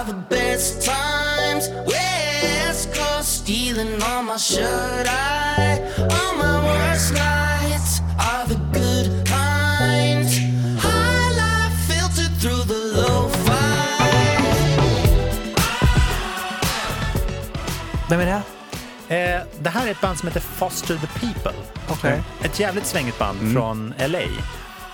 are 0.00 0.06
the 0.06 0.14
best 0.30 0.82
times. 0.86 1.68
West 1.86 2.94
Coast 2.94 3.28
stealing 3.44 4.02
on 4.02 4.24
my 4.26 4.36
shirt. 4.38 5.06
I 5.06 5.78
all 5.98 6.34
my 6.36 6.56
worst 6.64 7.12
nights 7.12 8.00
are 8.18 8.46
the 8.48 8.56
good 8.72 9.26
kind. 9.26 10.26
High 10.80 11.30
life 11.42 11.74
filtered 11.88 12.34
through 12.40 12.64
the 12.64 12.80
low 12.96 13.28
five. 13.28 14.40
Vem 18.10 18.20
är 18.20 18.26
det 18.26 18.32
här? 18.32 18.42
Eh, 19.08 19.42
det 19.62 19.70
här 19.70 19.86
är 19.86 19.90
ett 19.90 20.00
band 20.00 20.18
som 20.18 20.28
heter 20.28 20.40
Foster 20.40 20.96
the 20.96 21.06
People. 21.26 21.52
Okej. 21.88 22.22
Ett 22.44 22.60
jävligt 22.60 22.86
svängigt 22.86 23.18
band 23.18 23.38
Mm. 23.40 23.54
från 23.54 23.94
LA. 23.98 24.18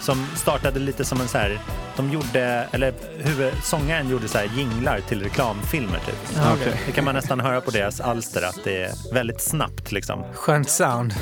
Som 0.07 0.27
startade 0.37 0.81
lite 0.81 1.05
som 1.05 1.21
en 1.21 1.29
så 1.29 1.39
här, 1.39 1.59
de 1.97 2.11
gjorde, 2.11 2.69
eller 2.73 2.95
huvud, 3.19 3.55
sångaren 3.63 4.09
gjorde 4.11 4.29
så 4.29 4.39
här 4.39 4.51
jinglar 4.57 5.01
till 5.09 5.23
reklamfilmer 5.23 5.99
typ. 6.07 6.39
Okej. 6.55 6.81
Det 6.87 6.93
kan 6.93 7.05
man 7.05 7.15
nästan 7.15 7.41
höra 7.41 7.61
på 7.61 7.71
deras 7.71 8.01
alster 8.01 8.43
att 8.43 8.59
det 8.65 8.83
är 8.83 9.13
väldigt 9.15 9.41
snabbt 9.41 9.93
liksom. 9.93 10.25
Skönt 10.35 10.71
sound. 10.71 11.15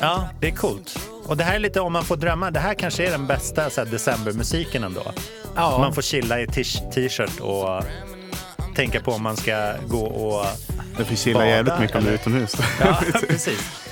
Ja, 0.00 0.28
det 0.40 0.46
är 0.48 0.50
coolt. 0.54 0.98
Och 1.26 1.36
det 1.36 1.44
här 1.44 1.54
är 1.54 1.58
lite 1.58 1.80
om 1.80 1.92
man 1.92 2.04
får 2.04 2.16
drömma, 2.16 2.50
det 2.50 2.60
här 2.60 2.74
kanske 2.74 3.06
är 3.06 3.10
den 3.10 3.26
bästa 3.26 3.70
så 3.70 3.80
här, 3.84 3.90
decembermusiken 3.90 4.84
ändå. 4.84 5.02
Ja. 5.56 5.78
Man 5.78 5.94
får 5.94 6.02
chilla 6.02 6.40
i 6.40 6.46
t-shirt 6.46 7.40
och 7.40 7.82
tänka 8.76 9.00
på 9.00 9.12
om 9.12 9.22
man 9.22 9.36
ska 9.36 9.72
gå 9.86 10.06
och 10.06 10.46
Det 10.98 11.04
finns 11.04 11.20
chilla 11.20 11.46
jävligt 11.46 11.78
mycket 11.80 11.96
om 11.96 12.04
det 12.04 12.10
är 12.10 12.14
utomhus. 12.14 12.56
Ja, 12.80 12.98
precis. 13.28 13.87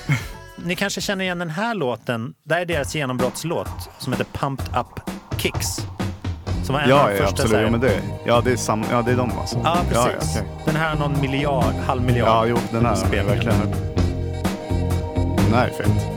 Ni 0.67 0.75
kanske 0.75 1.01
känner 1.01 1.23
igen 1.23 1.39
den 1.39 1.49
här 1.49 1.73
låten. 1.73 2.33
Det 2.43 2.53
här 2.53 2.61
är 2.61 2.65
deras 2.65 2.95
genombrottslåt 2.95 3.89
som 3.99 4.13
heter 4.13 4.25
Pumped 4.33 4.65
Up 4.77 4.99
Kicks. 5.41 5.67
Som 6.65 6.73
var 6.75 6.81
en 6.81 6.91
av 6.91 6.97
Ja, 6.97 7.07
de 7.07 7.11
ja 7.11 7.17
första 7.25 7.43
absolut. 7.43 7.51
här- 7.57 7.63
Ja, 7.63 7.69
men 7.71 7.79
det, 7.79 8.01
ja, 8.25 8.41
det 8.41 8.51
är 8.51 8.55
sam, 8.57 8.83
ja, 8.91 9.01
det 9.01 9.11
är 9.11 9.15
de 9.15 9.31
alltså. 9.39 9.61
Ja, 9.63 9.77
precis. 9.89 10.35
Ja, 10.35 10.41
okej. 10.41 10.47
Den 10.65 10.75
här 10.75 10.89
har 10.95 10.95
någon 11.09 11.21
miljard, 11.21 11.73
halv 11.85 12.01
miljard 12.01 12.27
ja 12.27 12.45
jo, 12.45 12.57
den 12.71 12.85
här 12.85 12.95
verkligen... 13.23 13.71
Den 15.37 15.53
här 15.53 15.67
är 15.67 15.71
fet. 15.73 16.16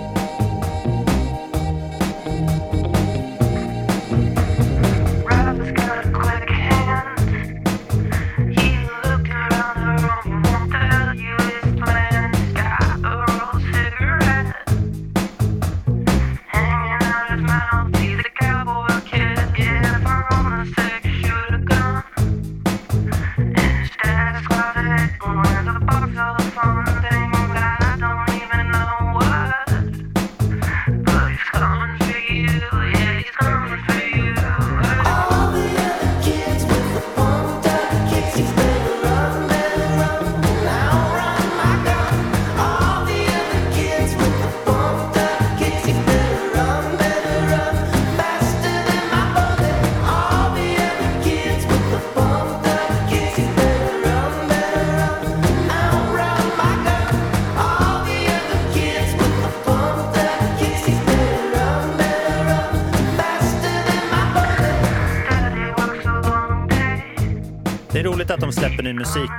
Roligt 68.12 68.30
att 68.30 68.40
de 68.40 68.52
släpper 68.52 68.82
ny 68.82 68.92
musik 68.92 69.30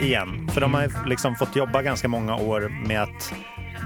igen. 0.00 0.48
För 0.52 0.60
de 0.60 0.74
har 0.74 1.08
liksom 1.08 1.34
fått 1.36 1.56
jobba 1.56 1.82
ganska 1.82 2.08
många 2.08 2.36
år 2.36 2.72
med 2.86 3.02
att 3.02 3.34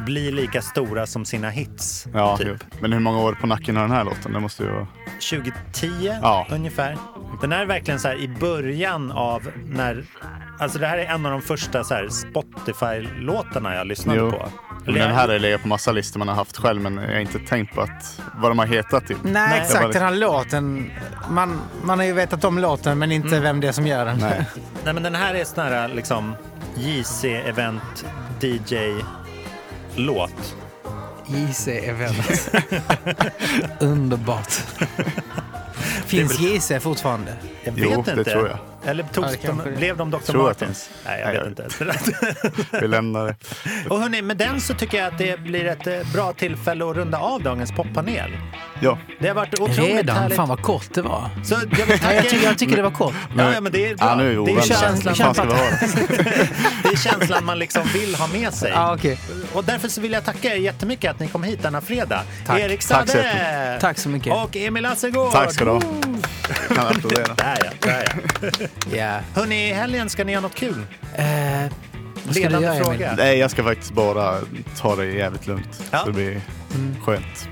bli 0.07 0.31
lika 0.31 0.63
stora 0.63 1.07
som 1.07 1.25
sina 1.25 1.51
hits. 1.51 2.07
Ja, 2.15 2.37
typ. 2.37 2.65
men 2.81 2.93
hur 2.93 3.01
många 3.01 3.19
år 3.19 3.33
på 3.41 3.47
nacken 3.47 3.77
har 3.77 3.83
den 3.83 3.93
här 3.97 4.05
låten? 4.05 4.33
Det 4.33 4.41
måste 4.41 4.63
ju 4.63 4.71
vara... 4.71 4.87
2010 5.31 6.19
Ja. 6.23 6.47
ungefär. 6.51 6.97
Den 7.41 7.53
här 7.53 7.63
är 7.63 7.67
verkligen 7.67 8.01
så 8.01 8.09
här 8.09 8.17
i 8.17 8.29
början 8.29 9.13
av 9.13 9.49
när... 9.67 10.05
Alltså 10.61 10.79
det 10.79 10.87
här 10.87 10.99
är 10.99 11.05
en 11.05 11.27
av 11.27 11.33
de 11.33 11.43
första 11.43 11.85
Spotify-låtarna 12.09 13.75
jag 13.75 13.87
lyssnade 13.87 14.19
Jo. 14.19 14.31
på. 14.31 14.49
Den 14.95 15.15
här 15.15 15.29
har 15.29 15.39
legat 15.39 15.63
på 15.63 15.69
massa 15.69 15.93
listor 15.93 16.19
man 16.19 16.29
har 16.29 16.35
haft 16.35 16.57
själv 16.57 16.83
men 16.83 16.97
jag 16.97 17.13
har 17.13 17.21
inte 17.21 17.39
tänkt 17.39 17.75
på 17.75 17.81
att, 17.81 18.21
vad 18.35 18.51
de 18.51 18.59
har 18.59 18.67
hetat 18.67 19.07
typ. 19.07 19.19
Nej, 19.23 19.33
Nej. 19.33 19.51
Det 19.59 19.65
exakt. 19.65 19.93
Den 19.93 20.03
här 20.03 20.11
låten. 20.15 20.91
Man, 21.31 21.61
man 21.83 21.99
har 21.99 22.07
ju 22.07 22.13
vetat 22.13 22.45
om 22.45 22.59
låten 22.59 22.99
men 22.99 23.13
inte 23.13 23.41
vem 23.41 23.61
det 23.61 23.69
är 23.69 23.73
som 23.73 23.87
gör 23.87 24.05
den. 24.05 24.19
Nej. 24.19 24.45
Nej, 24.85 24.95
men 24.95 25.03
den 25.03 25.15
här 25.15 25.35
är 25.35 25.45
sån 25.45 25.65
här 25.65 25.89
liksom 25.89 26.35
JC-event 26.75 28.05
DJ-låt. 28.41 30.55
JC 31.27 31.69
Event. 31.69 32.51
Underbart. 33.81 34.53
Finns 36.07 36.41
JC 36.41 36.73
fortfarande? 36.81 37.33
Jag 37.63 37.75
Jo, 37.79 37.89
vet 37.97 38.05
det 38.05 38.11
inte. 38.19 38.31
tror 38.31 38.49
jag. 38.49 38.59
Eller 38.89 39.03
togs 39.03 39.33
Ja, 39.33 39.39
det 39.43 39.49
de, 39.49 39.71
det. 39.71 39.77
blev 39.77 39.97
de 39.97 40.11
Dr. 40.11 40.19
Tror 40.19 40.43
Martens? 40.43 40.91
Nej, 41.07 41.21
jag 41.21 41.27
Nej, 41.29 41.49
vet 41.49 41.59
jag- 41.81 41.89
inte. 41.89 42.69
Vi 42.81 42.89
lämnar 42.89 43.27
det. 43.27 43.35
Och 43.91 44.01
hörni, 44.01 44.23
med 44.23 44.37
den 44.37 44.61
så 44.61 44.75
tycker 44.75 44.99
jag 44.99 45.07
att 45.07 45.19
det 45.19 45.41
blir 45.41 45.65
ett 45.65 45.87
eh, 45.87 46.13
bra 46.15 46.33
tillfälle 46.33 46.91
att 46.91 46.97
runda 46.97 47.19
av 47.19 47.43
dagens 47.43 47.73
poppanel. 47.73 48.31
Ja, 48.81 48.99
Det 49.21 49.29
har 49.29 49.35
varit 49.35 49.61
otroligt 49.61 49.79
Redan? 49.79 50.17
härligt. 50.17 50.37
Fan 50.37 50.49
vad 50.49 50.63
kort 50.63 50.95
det 50.95 51.03
var. 51.03 51.31
Så 51.45 51.55
jag 51.79 51.87
vill 51.87 51.99
tacka 51.99 52.15
jag, 52.15 52.29
tycker, 52.29 52.47
jag 52.47 52.59
tycker 52.59 52.77
det 52.77 52.83
var 52.83 52.91
kort. 52.91 53.15
Ja, 53.39 53.53
ja, 53.55 53.61
men 53.61 53.73
det 53.73 53.87
är 53.91 53.95
bra. 53.97 54.07
ja 54.07 54.15
nu 54.15 54.33
är 54.33 54.45
vi 54.47 54.53
det, 54.53 54.59
är 54.59 54.63
känslan, 54.63 55.15
fan 55.15 55.35
ska 55.35 55.45
det? 55.45 55.55
det 56.83 56.89
är 56.89 56.97
känslan 56.97 57.45
man 57.45 57.59
liksom 57.59 57.83
vill 57.95 58.15
ha 58.15 58.27
med 58.27 58.55
sig. 58.55 58.71
Ja, 58.75 58.95
okej. 58.95 59.19
Och 59.53 59.65
därför 59.65 59.89
så 59.89 60.01
vill 60.01 60.13
jag 60.13 60.25
tacka 60.25 60.55
er 60.55 60.57
jättemycket 60.57 61.11
att 61.11 61.21
ni 61.21 61.29
kom 61.29 61.43
hit 61.43 61.63
denna 61.63 61.81
fredag. 61.81 62.23
Tack. 62.47 62.61
Erik 62.61 62.87
Tack 62.89 63.09
så 63.09 63.17
Sade. 63.17 63.79
Tack 63.81 63.99
så 63.99 64.09
mycket. 64.09 64.33
och 64.33 64.57
Emil 64.57 64.87
Assegård. 64.87 65.33
Tack 65.33 65.53
ska 65.53 65.65
du 65.65 65.71
ha. 65.71 65.81
Kan 66.75 66.87
applådera. 66.87 67.35
Där 67.35 67.59
ja, 67.65 67.71
där 67.81 68.05
ja. 68.43 68.51
Ja. 68.93 69.21
Hörni, 69.35 69.69
i 69.69 69.73
helgen 69.73 70.09
ska 70.11 70.25
ni 70.25 70.33
göra 70.33 70.43
något 70.43 70.55
kul. 70.55 70.83
Eh, 71.15 71.25
Ledande 72.31 72.67
göra, 72.67 72.75
Emil? 72.75 72.85
fråga. 72.85 73.15
Nej, 73.17 73.39
jag 73.39 73.51
ska 73.51 73.65
faktiskt 73.65 73.93
bara 73.93 74.39
ta 74.77 74.97
det 74.97 75.07
jävligt 75.07 75.47
lugnt. 75.47 75.83
Ja. 75.91 75.99
Så 75.99 76.07
det 76.07 76.13
blir 76.13 76.41
skönt. 77.05 77.49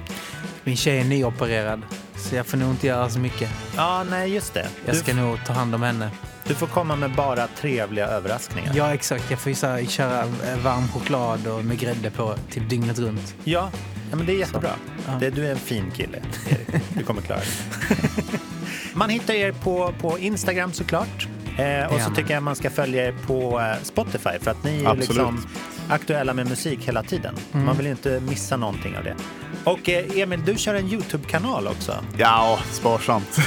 Min 0.64 0.76
tjej 0.76 0.98
är 0.98 1.04
nyopererad. 1.04 1.82
Så 2.16 2.36
jag 2.36 2.46
får 2.46 2.56
nog 2.56 2.70
inte 2.70 2.86
göra 2.86 3.10
så 3.10 3.18
mycket. 3.18 3.50
Ja, 3.76 4.04
nej 4.10 4.34
just 4.34 4.54
det. 4.54 4.66
Jag 4.86 4.94
Du, 4.94 4.98
ska 4.98 5.14
nog 5.14 5.38
ta 5.46 5.52
hand 5.52 5.74
om 5.74 5.82
henne. 5.82 6.10
du 6.46 6.54
får 6.54 6.66
komma 6.66 6.96
med 6.96 7.10
bara 7.14 7.46
trevliga 7.60 8.06
överraskningar. 8.06 8.72
Ja, 8.76 8.94
exakt. 8.94 9.30
Jag 9.30 9.38
får 9.40 9.50
ju 9.50 9.56
så 9.56 9.66
här, 9.66 9.84
köra 9.84 10.20
eh, 10.22 10.58
varm 10.64 10.88
choklad 10.88 11.46
och 11.46 11.64
med 11.64 11.78
grädde 11.78 12.10
på 12.10 12.34
till 12.50 12.68
dygnet 12.68 12.98
runt. 12.98 13.34
Ja, 13.44 13.70
ja 14.10 14.16
men 14.16 14.26
det 14.26 14.32
är 14.32 14.38
jättebra. 14.38 14.70
Ja. 15.06 15.12
Det, 15.20 15.30
du 15.30 15.46
är 15.46 15.50
en 15.50 15.58
fin 15.58 15.90
kille, 15.96 16.18
Erik. 16.48 16.82
Du 16.94 17.04
kommer 17.04 17.22
klara 17.22 17.38
det. 17.40 18.22
Man 18.96 19.10
hittar 19.10 19.34
er 19.34 19.52
på, 19.52 19.94
på 20.00 20.18
Instagram 20.18 20.72
såklart. 20.72 21.28
Eh, 21.58 21.94
och 21.94 22.00
så 22.00 22.10
tycker 22.10 22.34
jag 22.34 22.42
man 22.42 22.56
ska 22.56 22.70
följa 22.70 23.06
er 23.06 23.14
på 23.26 23.60
eh, 23.60 23.82
Spotify 23.82 24.38
för 24.40 24.50
att 24.50 24.64
ni 24.64 24.70
är 24.70 24.80
ju 24.80 24.86
Absolut. 24.86 25.08
liksom 25.08 25.46
aktuella 25.88 26.34
med 26.34 26.48
musik 26.48 26.88
hela 26.88 27.02
tiden. 27.02 27.34
Mm. 27.52 27.66
Man 27.66 27.76
vill 27.76 27.86
ju 27.86 27.92
inte 27.92 28.20
missa 28.20 28.56
någonting 28.56 28.96
av 28.96 29.04
det. 29.04 29.16
Och 29.64 29.88
eh, 29.88 30.18
Emil, 30.18 30.44
du 30.44 30.54
kör 30.56 30.74
en 30.74 30.88
YouTube-kanal 30.88 31.66
också. 31.66 32.04
Ja, 32.18 32.58
sparsamt. 32.70 33.38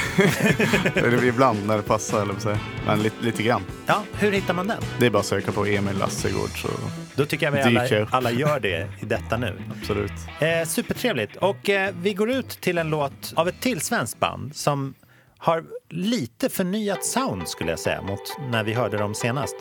ibland 1.22 1.66
när 1.66 1.76
det 1.76 1.82
passar, 1.82 2.22
eller 2.22 2.34
säger 2.38 2.58
Men 2.86 3.02
lite, 3.02 3.24
lite 3.24 3.42
grann. 3.42 3.62
Ja, 3.86 4.02
hur 4.18 4.32
hittar 4.32 4.54
man 4.54 4.66
den? 4.66 4.82
Det 4.98 5.06
är 5.06 5.10
bara 5.10 5.18
att 5.18 5.26
söka 5.26 5.52
på 5.52 5.66
Emil 5.66 5.98
Lassegård 5.98 6.62
så 6.62 6.68
Då 7.14 7.26
tycker 7.26 7.46
jag 7.46 7.52
vi 7.52 7.78
alla, 7.78 8.06
alla 8.10 8.30
gör 8.30 8.60
det 8.60 8.88
i 9.00 9.04
detta 9.04 9.36
nu. 9.36 9.62
absolut. 9.80 10.12
Eh, 10.40 10.66
supertrevligt. 10.66 11.36
Och 11.36 11.68
eh, 11.68 11.94
vi 12.02 12.14
går 12.14 12.30
ut 12.30 12.48
till 12.48 12.78
en 12.78 12.90
låt 12.90 13.32
av 13.36 13.48
ett 13.48 13.60
till 13.60 13.80
svenskt 13.80 14.20
band 14.20 14.56
som 14.56 14.94
har 15.40 15.64
lite 15.88 16.48
förnyat 16.48 17.04
sound 17.04 17.48
skulle 17.48 17.70
jag 17.70 17.78
säga 17.78 18.02
mot 18.02 18.38
när 18.50 18.64
vi 18.64 18.74
hörde 18.74 18.96
dem 18.96 19.14
senast. 19.14 19.56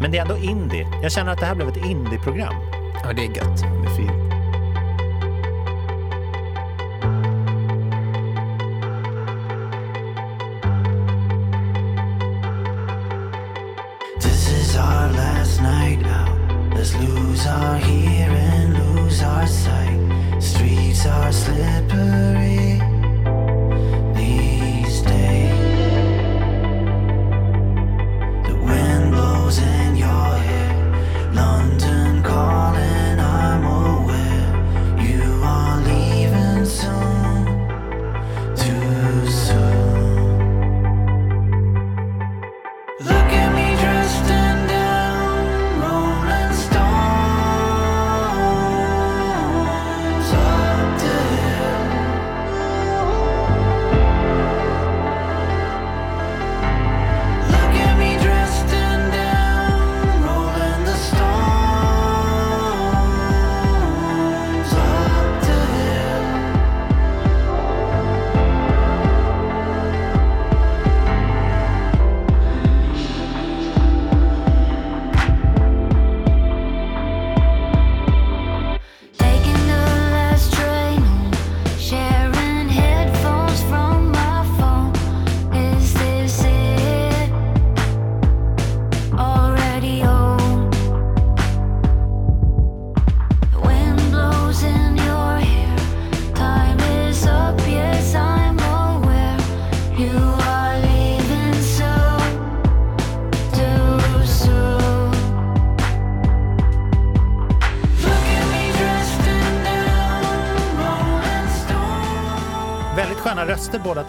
Men 0.00 0.10
det 0.10 0.18
är 0.18 0.22
ändå 0.22 0.36
indie. 0.36 0.86
Jag 1.02 1.12
känner 1.12 1.32
att 1.32 1.40
det 1.40 1.46
här 1.46 1.54
blev 1.54 1.68
ett 1.68 1.84
indie-program. 1.86 2.54
Ja, 3.04 3.12
det 3.12 3.22
är 3.22 3.26
gött. 3.26 3.60
Det 3.60 3.90
är 3.90 3.96
fint. 3.96 4.10
This 14.22 14.52
is 14.52 14.76
our 14.76 15.12
last 15.12 15.60
night 15.60 16.06
out. 16.06 16.74
Let's 16.74 16.94
lose 17.00 17.46
our 17.46 17.76
hearing, 17.76 18.72
lose 18.72 19.26
our 19.26 19.46
sight. 19.46 20.42
Streets 20.42 21.06
are 21.06 21.32
slippery 21.32 21.73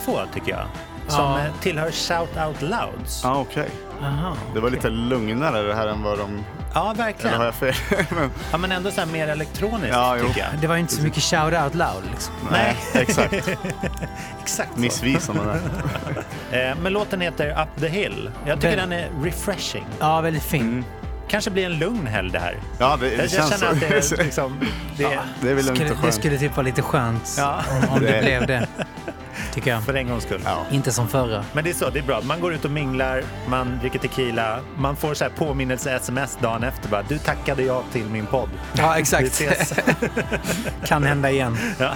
två 0.06 0.20
tycker 0.34 0.51
jag. 0.51 0.66
Som 1.08 1.22
Ja. 1.22 1.38
tillhör 1.62 1.91
Shout 1.91 2.38
Out 2.47 2.62
Louds. 2.62 3.22
Ja, 3.24 3.36
okej. 3.39 3.70
Aha. 4.03 4.36
Det 4.53 4.60
var 4.60 4.70
lite 4.70 4.89
lugnare 4.89 5.62
det 5.62 5.76
här 5.76 5.88
än 5.88 6.03
vad 6.03 6.18
de... 6.20 6.43
Ja, 6.74 6.80
Eller 6.82 6.88
har 6.88 6.95
verkligen. 6.95 7.41
jag 7.41 7.56
fel? 7.56 7.74
Men, 8.10 8.30
Ja, 8.51 8.58
men 8.58 8.72
ändå 8.72 8.91
så 8.91 9.01
här 9.01 9.08
mer 9.08 9.28
elektroniskt 9.28 9.93
Ja, 9.93 10.18
jo. 10.18 10.28
tycker 10.28 10.39
jag. 10.39 10.49
Det 10.62 10.68
var 10.68 10.76
ju 10.76 10.82
inte 10.82 10.93
så 10.95 11.01
mycket 11.01 11.24
shout 11.24 11.53
out 11.64 11.76
loud 11.76 12.03
liksom. 12.12 12.34
nej, 12.51 12.76
exakt. 12.93 13.34
Exakt 14.43 14.74
så. 14.74 14.80
Missvisande 14.80 15.41
där. 15.43 15.62
Eh, 16.51 16.76
men 16.82 16.93
låten 16.93 17.22
heter 17.22 17.49
Up 17.62 17.82
the 17.82 17.88
Hill. 17.88 18.32
Jag 18.45 18.62
tycker 18.62 18.78
Den- 18.78 18.89
den 18.89 18.99
är 18.99 19.10
refreshing. 19.24 19.86
Ja, 19.99 20.22
väldigt 20.22 20.43
fin. 20.43 20.62
Mm. 20.62 20.86
Kanske 21.28 21.51
blir 21.51 21.66
en 21.66 21.78
lugn 21.80 22.08
helg 22.08 22.32
det 22.32 22.39
här. 22.39 22.58
Ja, 22.80 22.97
det, 23.01 23.10
det 23.10 23.16
Jag, 23.16 23.24
jag 23.24 23.30
känns 23.32 23.49
känner 23.60 23.72
att 23.74 23.80
det 23.80 24.01
så. 24.01 24.16
liksom... 24.16 24.60
Det 24.97 25.03
är 25.03 25.20
Det 25.41 25.49
är 25.49 25.53
väl 25.56 25.64
Skulle, 25.66 25.89
det 26.06 26.12
skulle 26.12 26.38
typ 26.38 26.56
vara 26.56 26.66
lite 26.66 26.82
skönt 26.82 27.36
Ja. 27.38 27.62
om, 27.72 27.89
om 27.93 27.99
det 28.01 28.12
Det- 28.12 28.22
blev 28.22 28.47
det. 28.47 28.68
Tycker 29.53 29.71
jag. 29.71 29.83
för 29.83 29.93
en 29.93 30.09
gångs 30.09 30.23
skull. 30.23 30.41
Ja. 30.45 30.57
Inte 30.71 30.91
som 30.91 31.07
förra. 31.07 31.45
Men 31.53 31.63
det 31.63 31.69
är 31.69 31.73
så, 31.73 31.89
det 31.89 31.99
är 31.99 32.03
bra. 32.03 32.21
Man 32.23 32.39
går 32.39 32.53
ut 32.53 32.65
och 32.65 32.71
minglar, 32.71 33.23
man 33.47 33.77
dricker 33.79 33.99
tequila, 33.99 34.59
man 34.77 34.95
får 34.95 35.13
så 35.13 35.23
här 35.23 35.31
påminnelse-sms 35.31 36.38
dagen 36.41 36.63
efter. 36.63 36.89
Bara, 36.89 37.03
du 37.03 37.17
tackade 37.17 37.63
jag 37.63 37.83
till 37.91 38.05
min 38.05 38.25
podd. 38.25 38.49
Ja, 38.73 38.93
Vi 38.95 39.01
exakt. 39.01 39.27
ses. 39.27 39.73
kan 40.86 41.03
hända 41.03 41.31
igen. 41.31 41.57
ja. 41.79 41.91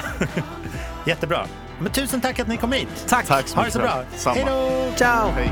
Jättebra. 1.05 1.45
Men 1.79 1.91
tusen 1.91 2.21
tack 2.21 2.39
att 2.39 2.47
ni 2.47 2.57
kom 2.57 2.71
hit. 2.71 2.87
Tack. 3.07 3.25
Tack 3.25 3.47
så 3.47 3.55
Ha 3.55 3.63
det 3.65 3.71
så 3.71 3.79
bra. 3.79 4.03
Samma. 4.15 4.35
Hej 4.35 4.45
då! 4.47 4.91
Ciao! 4.97 5.29
Hej. 5.35 5.51